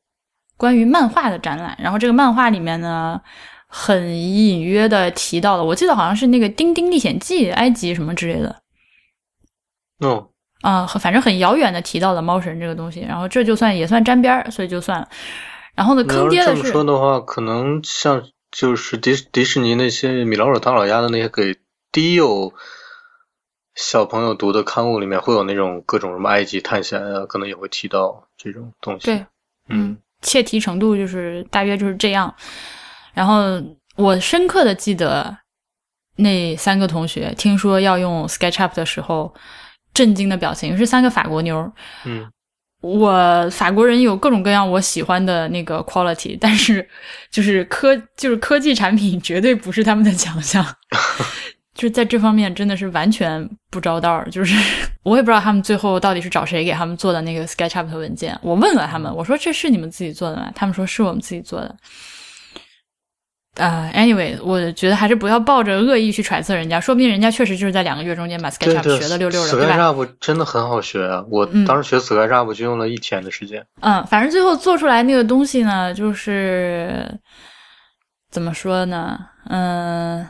[0.57, 3.21] 关于漫画的展览，然后这个漫画里面呢，
[3.67, 8.63] 很隐约的提到了，我记得好像是那个《丁丁历险记》埃及什么之类的
[9.99, 10.31] 哦，
[10.65, 15.07] 啊、反正很遥远的提到了猫神这个东西，然后这就算也算沾边儿，所以就算了。
[15.75, 21.59] 然后呢，坑爹的是这么说的话，可能像就是迪迪士尼那些米老鼠、唐老鸭的那些给
[21.93, 22.55] 低幼
[23.75, 29.05] 小朋友读的刊物里面，会有那种各种什么埃及探险啊，可能也会提到这种东西。
[29.05, 29.27] 对，
[29.69, 32.35] 嗯，切题程度就是大约就是这样。
[33.13, 33.63] 然后
[33.97, 35.37] 我深刻的记得
[36.17, 39.35] 那三个同学听说要用 SketchUp 的时候，
[39.95, 41.73] 震惊的表情是三个法国妞儿。
[42.05, 42.29] 嗯
[42.81, 46.87] 我法国人有各种各样我喜欢的那个 quality， 但是
[47.31, 50.63] 就是科就是科技产品绝对不是他们的强项，
[51.75, 54.29] 就是在这方面真的是完全不着道儿。
[54.31, 54.55] 就是
[55.03, 58.39] 我也不知道他们最后到底是找谁给他们做的那个 SketchUp 的文件。
[58.43, 60.53] 我问了他们，我说这是你们自己做的吗？
[60.55, 61.75] 他们说是我们自己做的。
[63.55, 71.25] 呃、a n y w a y 我觉得还是不要抱着恶意去揣测人家，说不定人家确实就是在两个月中间把 SketchUp 学的溜溜的，对吧？，SketchUp 真的很好学啊！
[71.31, 73.65] 我嗯当时学 SketchUp 就用了一天的时间。
[73.81, 77.19] 嗯，反正最后做出来那个东西呢，就是
[78.31, 79.19] 怎么说呢？
[79.49, 80.27] 嗯，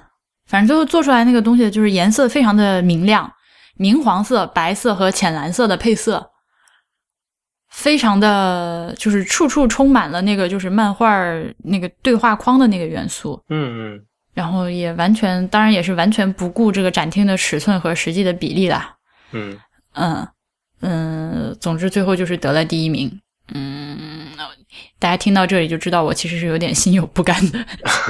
[0.46, 3.32] 反正最后做出来那个东西就是颜色非常的明亮，
[3.76, 6.30] 明黄色、白色和浅蓝色的配色，
[7.74, 13.42] 非常的就是处处充满了那个就是漫画儿那个对话框的那个元素。
[13.48, 14.00] 嗯嗯，
[14.32, 18.94] 然后也完全，当然也是完全不顾这个展厅的尺寸和实际的比例啦。
[19.32, 19.58] 嗯，
[19.94, 20.28] 嗯
[20.82, 23.20] 嗯，总之最后就是得了第一名。
[23.52, 24.28] 嗯，
[25.00, 27.58] 大家听到这里就知道我其实是有点心有不甘的，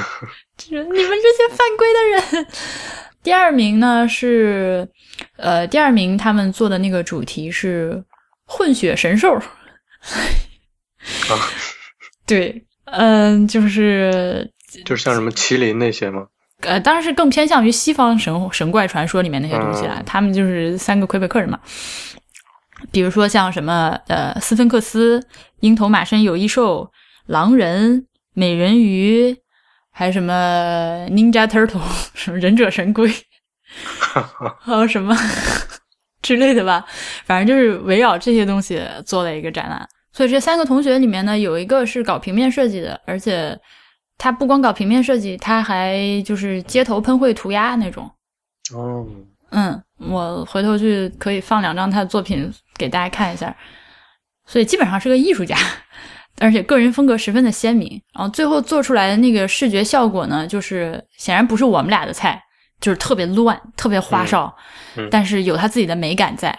[0.57, 2.47] 就是你们这些犯规的人。
[3.23, 4.87] 第二名呢是，
[5.39, 8.05] 呃，第二名他们做的那个主题是
[8.47, 9.35] 混血神兽。
[11.29, 11.39] 啊，
[12.27, 14.51] 对，嗯，就是
[14.85, 16.27] 就是像什么麒麟那些吗？
[16.61, 19.97] 呃，当然是更偏向于西方神神怪传说里面那些东西啦。
[19.99, 21.59] 嗯他们就是三个魁北克人嘛，
[22.91, 25.27] 比如说像什么呃斯芬克斯、
[25.61, 26.91] 鹰头马身有翼兽、
[27.27, 29.37] 狼人、美人鱼，
[29.91, 31.83] 还有什么 Ninja Turtle，
[32.15, 33.13] 什么忍者神龟，
[34.61, 35.15] 还有什么
[36.25, 36.85] 之类的吧。
[37.25, 39.87] 反正就是围绕这些东西做了一个展览。
[40.13, 43.59] 所以这三个同学里面呢，有一个是搞平面设计的，而且
[44.17, 48.11] 他不光搞平面设计，他还就是街头喷绘涂鸦那种。
[48.73, 49.05] 哦，
[49.51, 53.55] 嗯，我回头去可以放两张他的作品给大家看一下。
[54.47, 55.57] 所以基本上是个艺术家，
[56.39, 58.01] 而且个人风格十分的鲜明。
[58.15, 62.41] 然后最后做出来的那个视觉效果呢，就是显然不是我们俩的菜，
[62.85, 64.55] 就是特别乱、特别花哨，
[64.97, 66.55] 嗯嗯但是有他自己的美感在。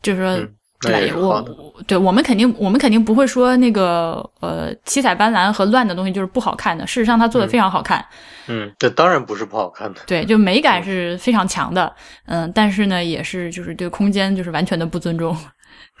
[0.00, 8.06] 就是说，嗯对我对我们肯定我们肯定不会说那个呃七彩斑斓和乱的东西就是不好看的，事实上他做的非常好看，
[8.46, 10.00] 嗯，这当然不是不好看的。
[10.06, 11.92] 对，就美感是非常强的，
[12.26, 15.36] 嗯，但是呢，也是就是对空间就是完全的不尊重，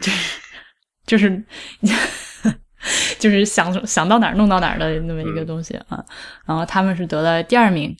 [0.00, 0.40] 就是
[1.04, 1.44] 就是
[3.18, 6.02] 就是想想到哪儿弄到哪儿的那么一个东西啊。
[6.46, 7.94] 然后他们是得了第二名，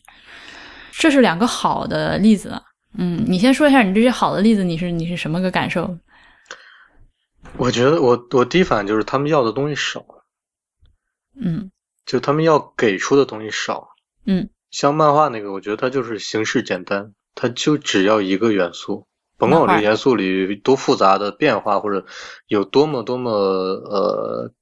[1.01, 2.63] 这是两个好的例子。
[2.93, 5.99] 嗯，你先说一下你这些好的例子，你是你是什么个感受？
[7.57, 10.05] 我觉得我我第一反应就是他们要的东西少，
[11.41, 11.71] 嗯
[12.05, 13.89] 就他们要给出的东西少。
[14.27, 19.07] 嗯像漫画那个，我觉得它就是形式简单，它就只要一个元素，
[19.39, 22.05] 甭管我这个元素里多复杂的变化，或者
[22.47, 24.53] 有多么多么呃，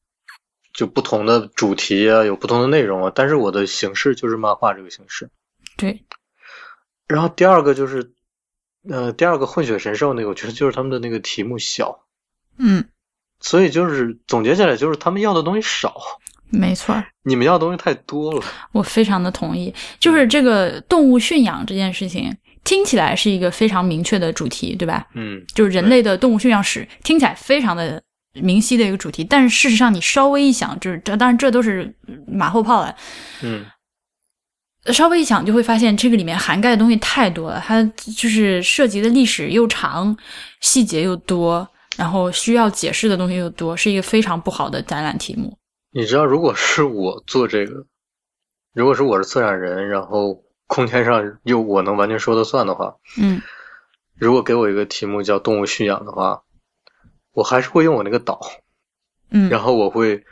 [0.73, 5.29] 就不同的主题啊，有不同的内容啊，但是我的形式就是漫画这个形式。
[5.77, 6.05] 对，
[7.09, 8.13] 然后第二个就是，
[8.89, 12.01] 呃，第二个混血神兽那个，我觉得就是他们的那个题目小，
[12.59, 12.85] 嗯，
[13.41, 15.97] 所以就是总结下来就是他们要的东西少，
[16.51, 17.03] 没错。
[17.23, 18.43] 你们要的东西太多了。
[18.73, 25.07] 我非常的同意，就是这个动物驯养这件事情，听起来是一个非常明确的主题，对吧？
[25.15, 28.03] 嗯，就是人类的动物驯养史，听起来非常的
[28.35, 29.25] 明晰的一个主题。
[29.25, 31.95] 但是事实上，你稍微一想，就是这当然这都是
[32.27, 32.95] 马后炮了。
[33.43, 33.65] 嗯，
[34.93, 40.17] 稍微一想，就会发现这个里面涵盖的东西太多了，它就是涉及的历史又长，
[40.61, 45.57] 细节又多，然后需要解释的东西又多，是一个非常不好的展览题目。
[45.91, 47.87] 你知道，如果是我做这个，
[48.75, 53.41] 如果是我是策展人，然后空间上又我能完全说了算的话，嗯。
[54.15, 56.43] 如果给我一个题目叫动物驯养的话，
[57.33, 58.41] 我还是会用我那个岛，
[59.31, 59.49] 嗯。
[59.49, 60.25] 然后我会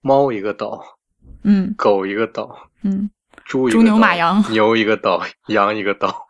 [0.00, 0.98] 猫一个岛，
[1.44, 1.74] 嗯。
[1.76, 3.10] 狗一个岛，嗯，
[3.44, 4.44] 猪牛马羊。
[4.50, 6.28] 牛一个岛， 羊一个岛。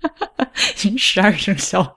[0.96, 1.96] 十二生肖。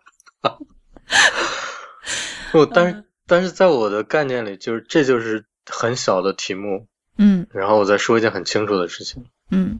[2.51, 7.47] 不，但是但是在我的概念里，就是这就是很小的题目，嗯。
[7.51, 9.79] 然后我再说一件很清楚的事情，嗯。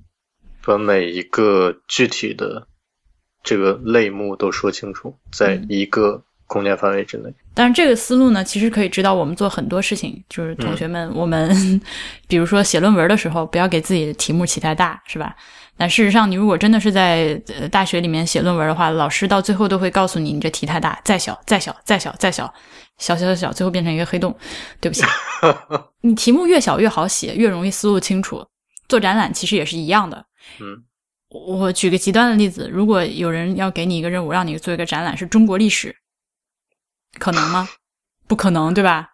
[0.64, 2.68] 把每一个具体的
[3.44, 5.66] 这个类目都说清楚，在嗯。
[5.70, 7.34] 一个空间范围之内。
[7.54, 10.22] 但是这个思路呢，其实可以指导我们做很多事情。
[10.28, 11.82] 就是同学们，我们
[12.28, 15.34] 比如说写论文的时候，不要给自己的题目起太大，是吧？
[15.78, 22.54] 但事实上，你如果真的是在呃大学里面写论文的话，老师到最后都会告诉你，你这题太大，再小，再小，再小，再小，
[22.98, 24.36] 小小小小，最后变成一个黑洞。
[24.82, 25.04] 对不起，
[26.02, 28.46] 你题目越小越好写，越容易思路清楚。
[28.90, 30.26] 做展览其实也是一样的。
[30.60, 30.84] 嗯
[31.34, 35.96] 我举个极端的例子，如果有人要给你一个任务，让你做一个展览是中国历史，
[37.20, 37.68] 可能吗？
[38.28, 39.10] 不可能，对吧？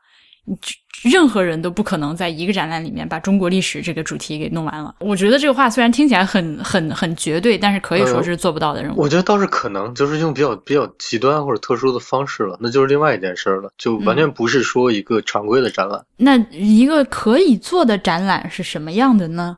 [0.46, 0.58] 你
[1.04, 4.96] 任何人都不可能在一个展览里面把中国历史这个主题给弄完了。
[5.00, 9.00] 我觉得这个话虽然听起来很很很绝对，但是可以说是做不到的任务。
[9.02, 16.04] 我觉得倒是可能，就是用比较比较极端或者特殊的方式了，那就是另外一件事儿了，就完全不是说一个常规的展览。
[16.18, 19.58] 那一个可以做的展览是什么样的呢？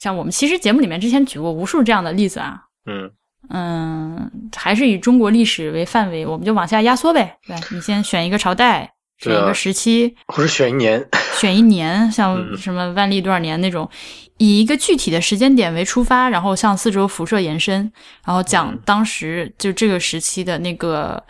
[0.00, 3.12] 像我们其实节目里面之前举过无数这样的例子啊，嗯
[3.50, 7.62] 嗯，还是以中国历史为范围，我们就往下压缩呗，对吧？
[7.70, 11.06] 你先选一个朝代，选一个时期，或者选一年。
[11.36, 13.88] 选一年，像嗯什么万历多少年那种，
[14.38, 17.92] 以一个具体的时间点为出发，然后向四周辐射延伸，
[18.24, 21.22] 然后讲嗯当时就这个时期的那个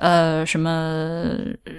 [0.00, 1.24] 呃什么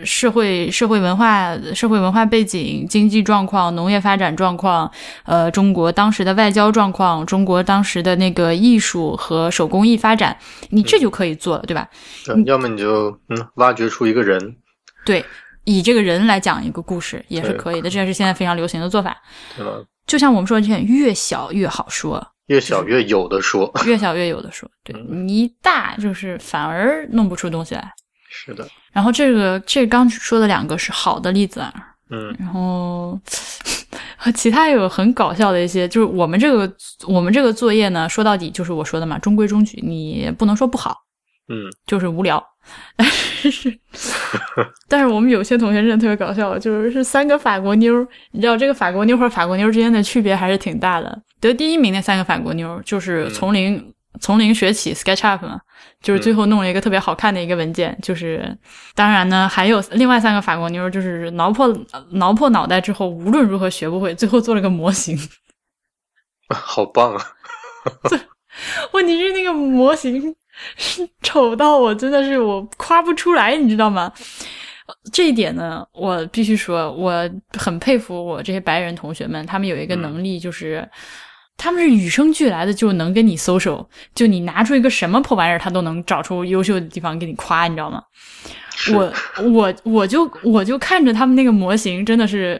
[0.05, 4.89] 社会社会文化社会文化背景、经济状况、农业发展状况，
[5.25, 10.37] 呃，中国当时的外交状况，中国当时的那个艺术和手工艺发展，
[10.69, 11.89] 你这就可以做了，对吧？
[12.25, 14.55] 对，要么你就嗯挖掘出一个人，
[15.03, 15.25] 对。
[15.63, 19.15] 以这个人来讲一个故事也是可以的，这也是现在非常流行的做法。
[19.55, 19.73] 对吧？
[20.07, 23.71] 就像我们说的之前，越小越好说，越小越有的说。
[23.85, 24.67] 越小越有的说。
[24.83, 27.93] 对嗯你一大就是反而弄不出东西来。
[28.33, 31.73] 是的，然后这个这刚说的两个是好的例子啊，
[32.09, 33.19] 嗯然后
[34.15, 36.73] 和 其他有很搞笑的一些，就是我们这个
[37.05, 40.95] 我们这个作业呢，说到底就是我说的嘛，中规中矩，你不能说不好，
[41.49, 42.41] 嗯就是无聊。
[42.95, 43.79] 但是，
[44.87, 51.21] 但是我们有些同学真的特别搞笑，就是是三个法国妞儿，你知道这个法国妞儿和法国妞儿之间的区别还是挺大的。
[51.39, 53.91] 得第一名那三个法国妞儿就是从零、
[54.21, 55.59] 从零学起 SketchUp 嘛，
[56.01, 57.97] 就是最后弄了一个特别好看的一个文件。
[58.01, 58.57] 就是
[58.95, 61.67] 当然呢，还有另外三个法国妞，就是挠破
[62.11, 65.17] 挠破脑袋之后，无论如何学不会，最后做了个模型。
[66.53, 67.25] 好棒啊！
[68.91, 70.35] 问题是那个模型
[70.75, 74.11] 是丑到我真的是我夸不出来，你知道吗？
[75.13, 80.85] 这一点呢，我必须说，我很佩服我这些白人同学们，他们有一个能力，就是、
[81.63, 88.01] 他们是与生俱来的，就能跟你 social，就你拿出一个什么破玩意儿，他都能找出优秀的地方给你夸，你知道吗？
[88.95, 92.59] 我我我就我就看着他们那个模型，真的是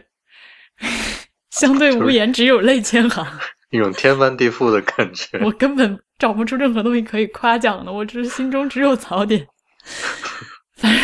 [1.50, 3.26] 相对无言，只有泪千行，
[3.70, 5.36] 一种天翻地覆的感觉。
[5.40, 9.44] 我根本找不出任何东西可以夸奖的，我只是心中只有槽点。
[10.78, 11.02] 反正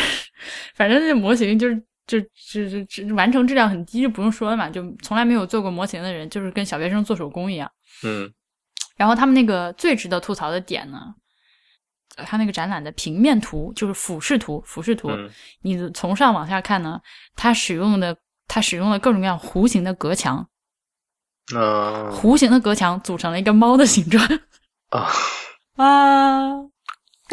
[0.76, 7.68] 反正那模型就是就就就完成质量很低，就不用说了嘛，就从来没有做过模型的人，就是跟小学生做手工一样。
[8.02, 8.32] 嗯，
[8.96, 11.14] 然后他们那个最值得吐槽的点呢？
[12.26, 15.10] 他那个展览的平面图就是俯视图，俯视图，
[15.62, 17.00] 你从上往下看呢，
[17.36, 18.16] 它使用的
[18.48, 20.48] 它使用了各种各样弧形的隔墙，
[21.54, 24.24] 啊，弧形的隔墙组成了一个猫的形状
[24.88, 25.08] 啊
[25.76, 26.56] 啊！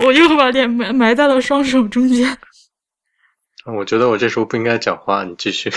[0.03, 2.37] 我又把脸埋埋在了双手中间。
[3.65, 5.71] 我觉得我这时候不应该讲话，你继续。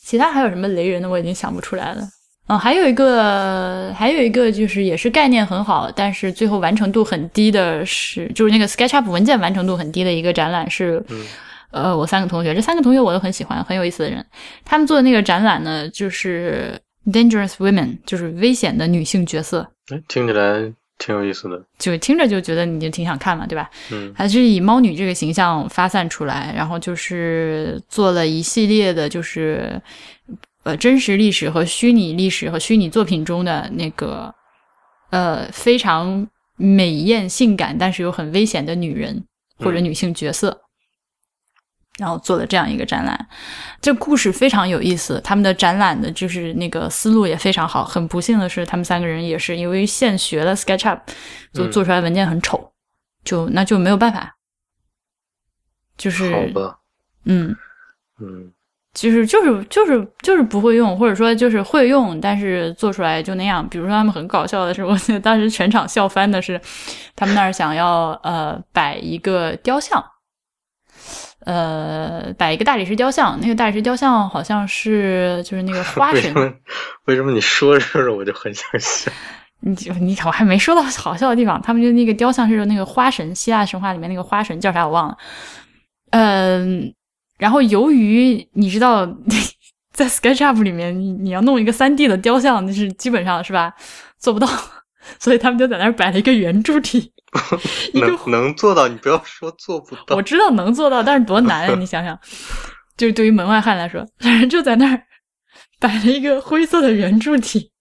[0.00, 1.08] 其他还有什么雷人的？
[1.08, 2.02] 我已经想不出来了。
[2.52, 11.02] 嗯，还有一个，还有一个就是也是概念很好，但是最后完成度很低的是，就是那个 SketchUp 文件完成度很低的一个展览是，
[11.70, 14.22] 呃，我三个同学，这三个同学我都很喜欢，很有意思的人。
[14.66, 19.66] 他们做的那个展览呢，就是 Dangerous Women，就是危险的女性角色。
[19.90, 23.70] 哎，听起来挺有意思的，就听着就觉得你就挺想看嘛，对吧？
[23.90, 29.80] 嗯，还是以猫女这个形象发散出来，然后就是做了一系列的，就是。
[30.64, 34.32] 呃，真实历史和虚拟历史和虚拟作品中的那个，
[35.10, 39.24] 呃，非常美艳性感，但是又很危险的女人
[39.58, 40.62] 或者女性角色，
[41.98, 43.28] 然后做了这样一个展览。
[43.80, 47.84] 这故事非常有意思，他们的展览的就是那个思路也非常好。
[47.84, 51.00] 很不幸的是，他们三个人也是因为现学了 SketchUp，
[51.52, 52.72] 就做出来文件很丑，
[53.24, 54.36] 就那就没有办法，
[55.96, 56.78] 就是好吧，
[57.24, 57.56] 嗯
[58.20, 58.52] 嗯。
[58.94, 63.66] 就是就是就是就是不会用，或者说就是会用，但是做出来就那样。
[63.66, 66.60] 比如说他们很搞笑的是，我记得当时全场笑翻的是，
[67.16, 70.04] 他们那儿想要呃摆一个雕像，
[71.46, 73.40] 呃摆一个大理石雕像。
[73.40, 76.16] 那个大理石雕像好像是就是那个花神。
[76.16, 76.52] 为什么？
[77.06, 79.10] 为什么你说着我就很想笑？
[79.64, 81.58] 你就你我还没说到好笑的地方。
[81.62, 85.16] 他们就那个雕像是那个花神，希腊神话里面那个花神叫啥我忘了。
[86.10, 86.92] 嗯。
[87.42, 89.04] 然后，由于你知道，
[89.92, 93.74] 在 SketchUp 里面，你你要弄一个三 D 的雕像，那是基本上是吧，
[94.16, 94.46] 做不到，
[95.18, 97.12] 所以他们就在那儿摆了一个圆柱体。
[97.94, 100.14] 能能做到，你不要说做不到。
[100.14, 101.74] 我知道能做到，但是多难啊！
[101.74, 102.16] 你想想，
[102.96, 105.02] 就是对于门外汉来说，人就在那儿
[105.80, 107.71] 摆了一个灰色的圆柱体。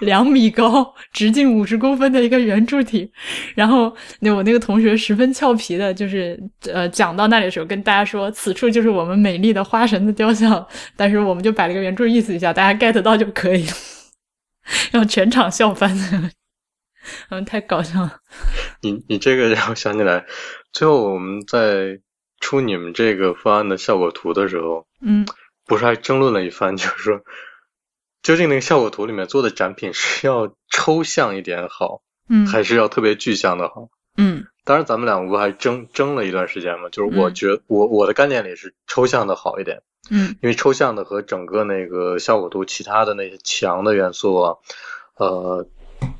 [0.00, 3.10] 两米高、直径五十公分的一个圆柱体，
[3.54, 6.38] 然后那我那个同学十分俏皮的，就是
[6.70, 13.72] 呃讲到那里的时候，跟大家说此处就是我们美丽的花神的雕像，但是我们就摆了个圆柱，意思一下，大家 get 到就可以了。
[14.92, 15.96] 然后全场笑翻，
[17.30, 18.18] 嗯，太搞笑了。
[18.82, 20.26] 你你这个让我想起来，
[20.72, 21.98] 最后我们在
[22.40, 25.24] 出你们这个方案的效果图的时候，嗯，
[25.66, 27.20] 不是还争论了一番，就是说。
[28.26, 33.88] 究竟那个效果图里面做的展品是要抽象一点好，嗯，还是要特别具象的好？
[34.16, 36.88] 嗯，当然咱们两个不还争争了一段时间嘛。
[36.90, 44.56] 就是我觉我我的概念里是抽象的好一点，嗯，因为抽象的和整个那个效果图其他的那些墙的元素啊，
[45.18, 45.68] 呃，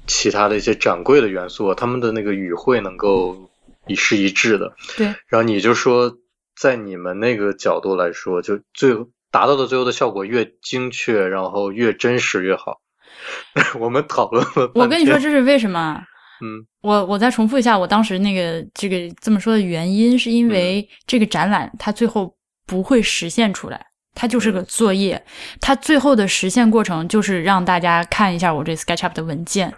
[0.07, 3.51] 其他的一些展柜的元素啊，他们的那个语汇能够
[3.89, 4.77] 一是一致的。
[4.97, 6.17] 对，然后你就说，
[6.57, 8.97] 在你们那个角度来说，就最。
[9.37, 12.81] 达到的最后的效果越精确，然后越真实越好。
[13.79, 14.73] 我们讨论了。
[14.75, 16.03] 我跟你说这是为什么？
[16.41, 22.35] 嗯，我我再重复一下我当时那个这个这么说的原因，是因为这个展览它最后
[22.67, 23.79] 不会实现出来，
[24.15, 25.23] 它就是个作业。
[25.61, 29.71] 它最后的实现过程就是让大家看一下我这 SketchUp 的文件。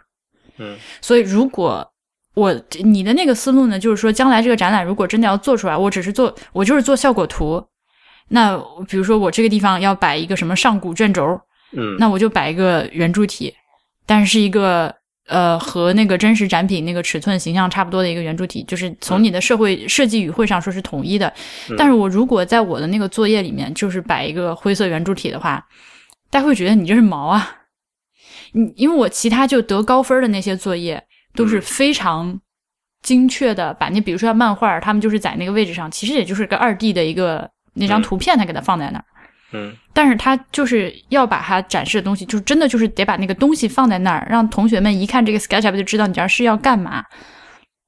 [0.59, 1.92] 嗯，所以如果
[2.34, 2.54] 我
[2.84, 7.66] 你的那个思路呢，就是说将来这个展览如果真的要做出来，我只是做我就是做效果图。
[8.29, 8.57] 那
[8.87, 11.41] 比如说我这个地方要摆一个什么上古卷轴，
[11.72, 13.55] 嗯，那我就摆一个圆柱体，
[14.05, 14.95] 但是是一个
[15.29, 21.33] 呃和那个真实展品那个尺寸形象差不多的一个圆柱体，就是从你的社会设计语汇上说是统一的。
[21.76, 25.66] 但是我如果在我的那个作业里面就是摆一个灰色圆柱体的话，
[26.31, 27.57] 大家会觉得你这是毛啊！
[28.53, 31.03] 你因为我其他就得高分的那些作业
[31.35, 32.39] 都是非常
[33.03, 37.51] 精确的，把那比如说像漫画，他们就是在那个位置上，其实也就是个二 D 的一个。
[37.79, 39.05] 那张图片他给它放在那儿，
[39.53, 47.05] 嗯，但是他就是要把它展示的东西，就真的就是得把那个东西放在那儿，让同学们一看这个 SketchUp 就知道你这是要干嘛，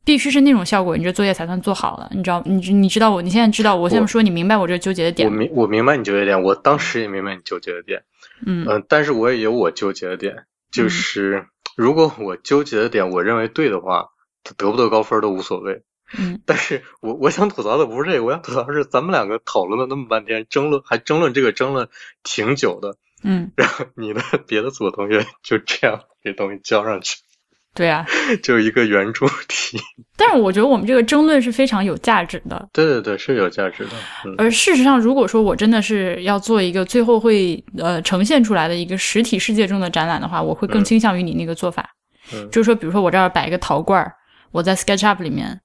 [0.05, 2.43] 必须是那种效果，你这作业才算做好了，你知道？
[2.47, 5.29] 你你知道我，你现在知道我现在说你明白我这纠结的点？
[5.29, 8.03] 我明我明白你纠结点，我当时也明白你纠结的点，
[8.47, 8.67] 嗯。
[8.69, 11.45] 嗯，但是我也有我纠结的点，就是
[11.77, 14.07] 如果我纠结的点我认为对的话，
[14.43, 15.83] 他得不得高分都无所谓。
[16.19, 21.89] 嗯，但是我我想吐槽的不是这个，我想吐槽的是咱们两个讨论了那么半天，争论还争论这个争论
[22.23, 27.19] 挺久的，嗯， 然后你的别的组的同学就这样给东西交上去，
[27.75, 28.05] 对啊，
[28.43, 29.79] 就一个圆柱体。
[30.17, 32.69] 但是我觉得我们这个争论是非常有价值的。
[32.73, 33.91] 对对对，是有价值的。
[34.25, 41.89] 嗯而事实上，如果说我真的是要做一个最后会呃呈现出来的一个实体世界中的展览的话，我会更嗯倾向于你那个做法。
[42.35, 44.13] 嗯就是说，比如说我这儿摆一个陶罐儿，
[44.51, 45.59] 我在 SketchUp 里面，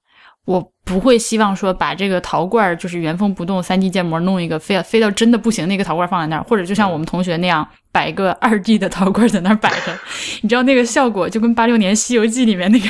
[0.46, 9.98] 我不会希望说把这个陶罐就是原封不动三 D 建模弄一个非要非到真的不行那个陶罐放在那儿，或者就像我们同学那样摆一个二 D 的陶罐在那儿摆着，
[10.42, 12.88] 你知道那个效果就跟八六年《西游记》里面那个。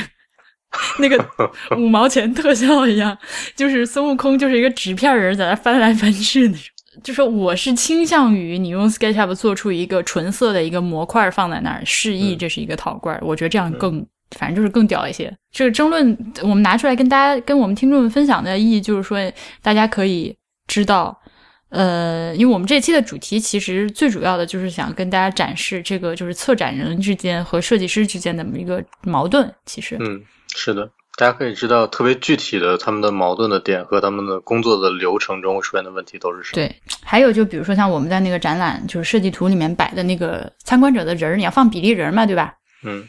[0.99, 1.25] 那个
[1.79, 3.17] 五毛钱特效一样，
[3.55, 6.59] 就是孙悟空就是一个纸片人在那翻来翻去那种。
[7.01, 15.31] 就说我是倾向于你用 SketchUp 做出一个纯色的一个模块放在那儿，示意嗯这是一个陶罐，我觉得这样更，反正就是更屌一些。
[15.51, 19.17] 这个争论我们拿出来跟大家、跟我们听众们分享的意义，就是说
[19.61, 20.35] 大家可以
[20.67, 21.17] 知道，
[21.69, 29.53] 呃，因为我们这期的主题其实最主要的就是想跟大家展示这个就是策展人之间和设计师之间的一个矛盾。
[29.65, 30.21] 其实，嗯，
[30.53, 36.55] 是的，大家可以知道特别具体的他们的矛盾的点和他们的工作的流程中会出现的问题都是什么。
[36.55, 42.53] 对，还有就比如说像我们在那个展览就是设计图里面摆的那个参观者的人儿，你要放比例人嘛，对吧？
[42.83, 43.07] 嗯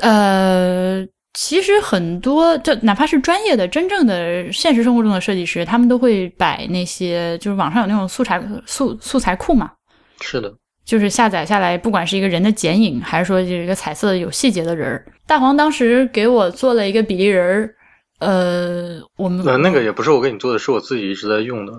[0.00, 9.72] 呃，其实很多，就哪怕是专业的、真正的现实生活中的设计师，他们都会摆那些，就是网上有那种素材素素材库嘛，
[10.20, 10.52] 是的，
[10.84, 15.06] 就是下载下来，不管是一个人的剪影，还是说就是一个彩色有细节的人儿。
[15.26, 17.74] 大黄当时给我做了一个比例人儿，
[18.18, 21.72] 呃，我们呃，那个也不是我给你做的，是我自己一直在用的。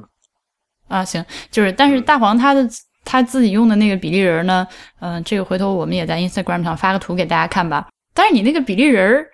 [0.88, 2.68] 啊，行，就是，但是嗯大黄他的、
[3.04, 4.68] 他自己用的那个比例人儿呢，
[5.00, 7.88] 嗯、这个回头我们也在 Instagram 上发个图给大家看吧。
[8.22, 9.28] 但是你那个比例人儿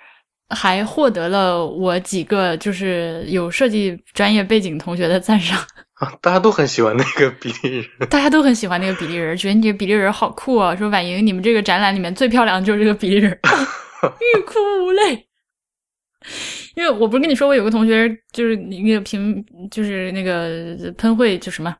[0.55, 5.59] 还获得了我几个就是有设计专业背景同学的赞赏，
[5.95, 8.07] 啊，大家都很喜欢那个比例人。
[8.09, 10.73] 大家都很喜欢那个比例人，觉得你这个比例人好酷啊！
[10.73, 13.29] 说婉莹，你们这个展览里面最漂亮的就是这个比例人，
[14.37, 14.53] 欲哭
[14.85, 15.27] 无泪。
[16.77, 21.75] 因为我不是跟你说，我有个同学就是那个评，就是那个喷绘，就什么，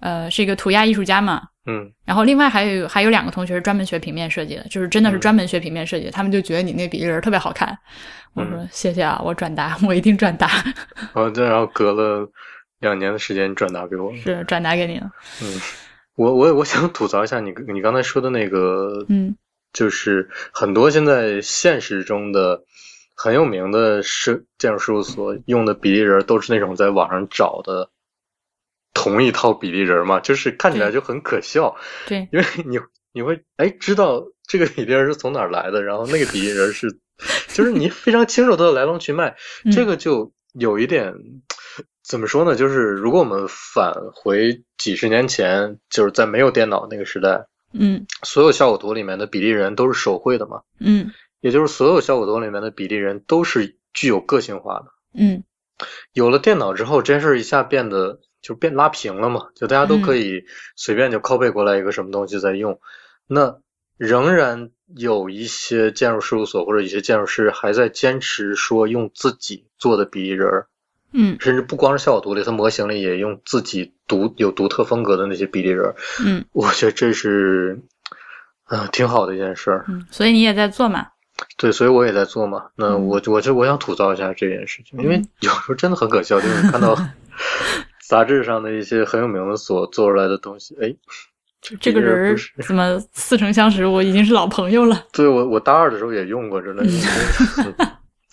[0.00, 1.42] 呃，是一个涂鸦艺术家嘛。
[1.68, 7.76] 嗯然后另外还有还有两个同学是专门学平面设计的，就是真的是嗯专门学平面设计的，他们就觉得你那比例人特别好看。
[8.34, 10.48] 我说嗯谢谢啊，我转达， 我一定转达，
[11.12, 12.30] 然后再然后隔了
[12.78, 14.14] 两年的时间转达给我。
[14.22, 15.10] 是转达给你了。
[15.42, 15.60] 嗯，
[16.14, 19.34] 我我我想吐槽一下你你刚才说的那个，嗯
[19.72, 22.62] 就是很多现在现实中的
[23.16, 27.90] 很有名的设建筑事务所用的比例人都是那种在网上找的
[28.96, 31.76] 同一套比例人嘛，就是看起来就很可笑，
[32.08, 32.78] 对，因为你
[33.12, 36.98] 你会哎知道这个比例人是从哪儿来的，然后那个比例人是，
[37.52, 39.36] 就是你非常清楚它的来龙去脉，
[39.66, 39.70] 嗯。
[39.70, 41.12] 这个就有一点
[42.02, 42.56] 怎么说呢？
[42.56, 48.06] 就是如果我们返回几十年前，就是在没有电脑那个时代，嗯。
[48.22, 51.12] 所有效果图里面的比例人都是手绘的嘛，嗯。
[51.40, 54.86] 也就是所有效果图里面的比例人都是具有个性化的。
[55.14, 55.44] 嗯。
[56.14, 60.44] 有了电脑之后，这件事儿一下变得就变拉平了嘛，就大家都可以
[60.76, 62.78] 随便就 copy 过来一个什么东西在用。
[63.26, 63.58] 那
[63.96, 70.66] 仍然有一些建筑事务所或者一些建筑师还在坚持说用自己做的比例人儿，
[71.12, 75.96] 嗯甚至不光是效果图里，它模型里也用自己独有独特风格的那些比例人儿。
[76.24, 77.80] 嗯我觉得这是，
[78.64, 79.84] 啊、挺好的一件事儿。
[79.88, 81.08] 嗯，所以你也在做嘛？
[81.58, 82.66] 对，所以我也在做嘛。
[82.76, 86.94] 那嗯我我就我想吐槽一下这件事情，因为嗯有时候真的很可笑，就是看到
[88.08, 90.94] 杂志上的一些很有名的所做出来的东西，哎，
[91.80, 92.36] 这个人儿
[92.66, 93.84] 怎么似曾相识？
[93.84, 95.04] 我已经是老朋友了。
[95.12, 97.92] 对我我大二的时候也用过，真的，嗯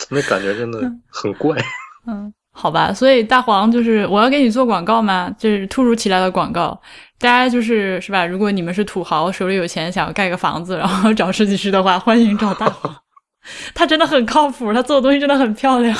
[0.09, 1.57] 那感觉真的很怪。
[2.05, 6.79] 嗯，好吧，所以大黄就是我要给你做广告吗，就是突如其来的广告。
[7.17, 8.25] 大家就是是吧？
[8.25, 12.93] 如果你们是土豪，手里有钱，想要盖个房子，然后找设计师的话，欢迎找大黄。
[13.73, 15.97] 他真的很靠谱，他做的东西真的很漂亮。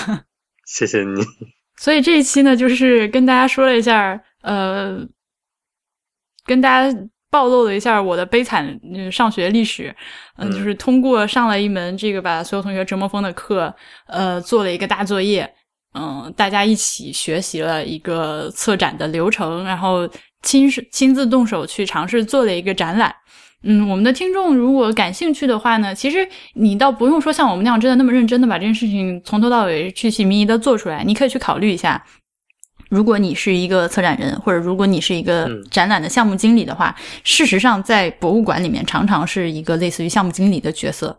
[0.66, 1.22] 谢谢你。
[1.78, 5.00] 所以这一期呢，就是跟大家说了一下，呃，
[6.46, 6.98] 跟大家
[7.30, 9.94] 暴露了一下我的悲惨呃上学历史，
[10.38, 10.52] 嗯、嗯。
[10.52, 13.74] 就是通过上了一门这个把所有同学折磨疯的课，
[14.08, 15.52] 呃，做了一个大作业，
[15.96, 20.08] 嗯、大家一起学习了一个策展的流程，然后
[20.44, 23.14] 亲自亲自动手去尝试做了一个展览。
[23.64, 32.04] 嗯，我们的听众如果感兴趣的话呢，其实你倒不用说像我们那样真的那么认真的把这件事情从头到尾去细靡遗的做出来，你可以去考虑一下。
[32.90, 41.18] 如果你是一个策展人，或者如果你是一个嗯展览的项目经理的话，事实上在博物馆里面常常是一个类似于项目经理的角色，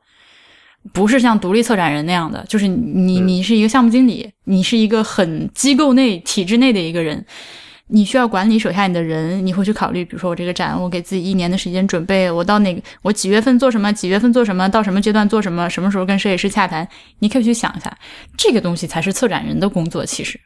[0.93, 7.25] 不是像独立策展人那样的，就是你嗯你是一个项目经理，你是一个很机构内体制内的一个人。
[7.89, 16.89] 你需要管理手下你的人，你会去考虑，比如说我这个展，我给自己一年的时间准备，我到哪个，我几月份做什么，几月份做什么，到什么阶段做什么，什么时候跟设计师洽谈，
[17.19, 17.97] 你可以去想一下，
[18.39, 20.05] 这个东西才是策展人的工作。
[20.05, 20.41] 其实，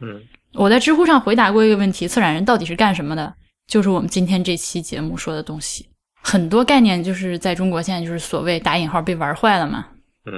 [0.00, 0.22] 嗯
[0.54, 3.34] 我在知乎上回答过一个问题：策展人到底是干什么的？
[3.66, 5.86] 就是我们今天这期节目说的东西。
[6.22, 9.86] 很多概念就是在中国现在就是所谓打引号被玩坏了嘛，
[10.24, 10.32] 嗯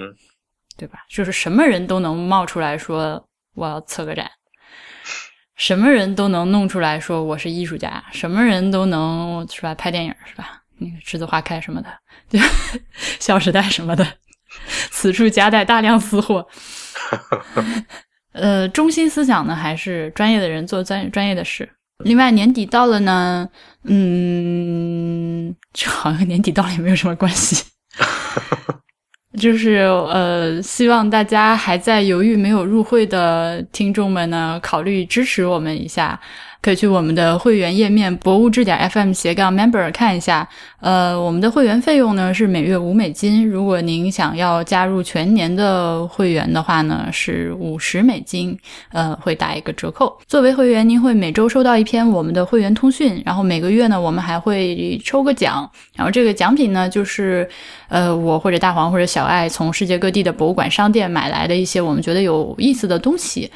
[0.77, 0.99] 对吧？
[1.09, 3.24] 就是什么人都能冒出来说
[3.55, 4.28] 我要策个展，
[5.61, 10.62] 什么人都能弄出来说我是艺术家，什么人都能是吧拍电影是吧？
[10.78, 11.91] 那个栀子花开什么的，
[12.31, 12.41] 对，
[13.20, 14.07] 小时代什么的，
[14.91, 16.49] 此处夹带大量私货。
[18.32, 21.69] 呃，中心思想呢，还是专业的人做专专业的事。
[22.05, 23.47] 另外，年底到了呢，
[23.85, 27.66] 嗯，这好像年底到了也没有什么关系。
[29.39, 29.77] 就是
[30.11, 36.19] 呃，希望大家还在犹豫没有入会的听众们呢，考虑支持我们一下，
[36.62, 40.49] 可以去我们的会员页面博物志点 FM 斜杠 member 看一下。
[40.81, 48.59] 呃，我们的会员费用呢是每月五美金，如果您想要加入全年的会员的话呢是五十美金，
[48.93, 50.19] 呃，会打一个折扣。
[50.27, 57.49] 作为会员，您会每周收到一篇我们的会员通讯，然后每个月呢我们还会抽个奖，然后这个奖品呢就是
[57.89, 63.51] 呃我或者大黄或者小爱从世界各地的博物馆商店买来的一些我们觉得有意思的东西。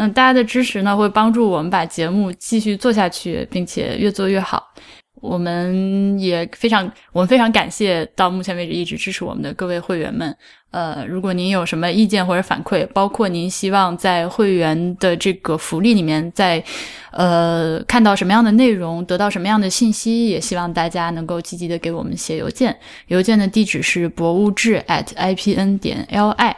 [0.00, 4.72] 嗯，大家的支持呢会帮助我们把节目继续做下去，并且越做越好。
[5.20, 10.34] 我们也非常，我们非常感谢到目前为止一直支持我们的各位会员们。
[10.70, 16.64] 呃，如果您有什么意见或者反馈，包括您希望在会员的这个福利里面，在
[17.10, 22.74] 呃看到什么样的内容，得到什么样的信息，也希望大家能够积极的给我们写邮件。
[23.08, 26.54] 邮件的地址是博物志 at ipn 点 li。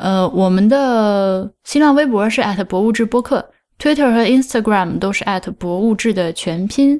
[0.00, 6.98] 呃，我们的新浪微博是 at 博物志播客，Twitter 和 Instagram 都是 at 博物志的全拼。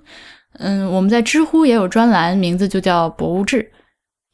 [0.58, 3.72] 嗯，我们在知乎也有专栏，名字就叫博物志。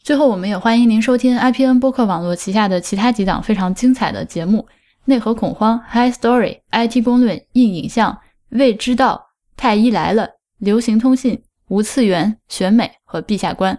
[0.02, 4.66] 最后，我们也欢迎您收听 IPN 播客网络旗下的其他几档非常精彩的节目：
[5.04, 8.18] 内核恐慌、High Story、IT 公论、硬影像、
[8.48, 10.28] 未知道、太医来了、
[10.58, 13.78] 流行通信、无次元、选美和陛下观。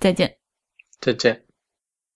[0.00, 0.36] 再见。
[0.98, 1.43] 再见。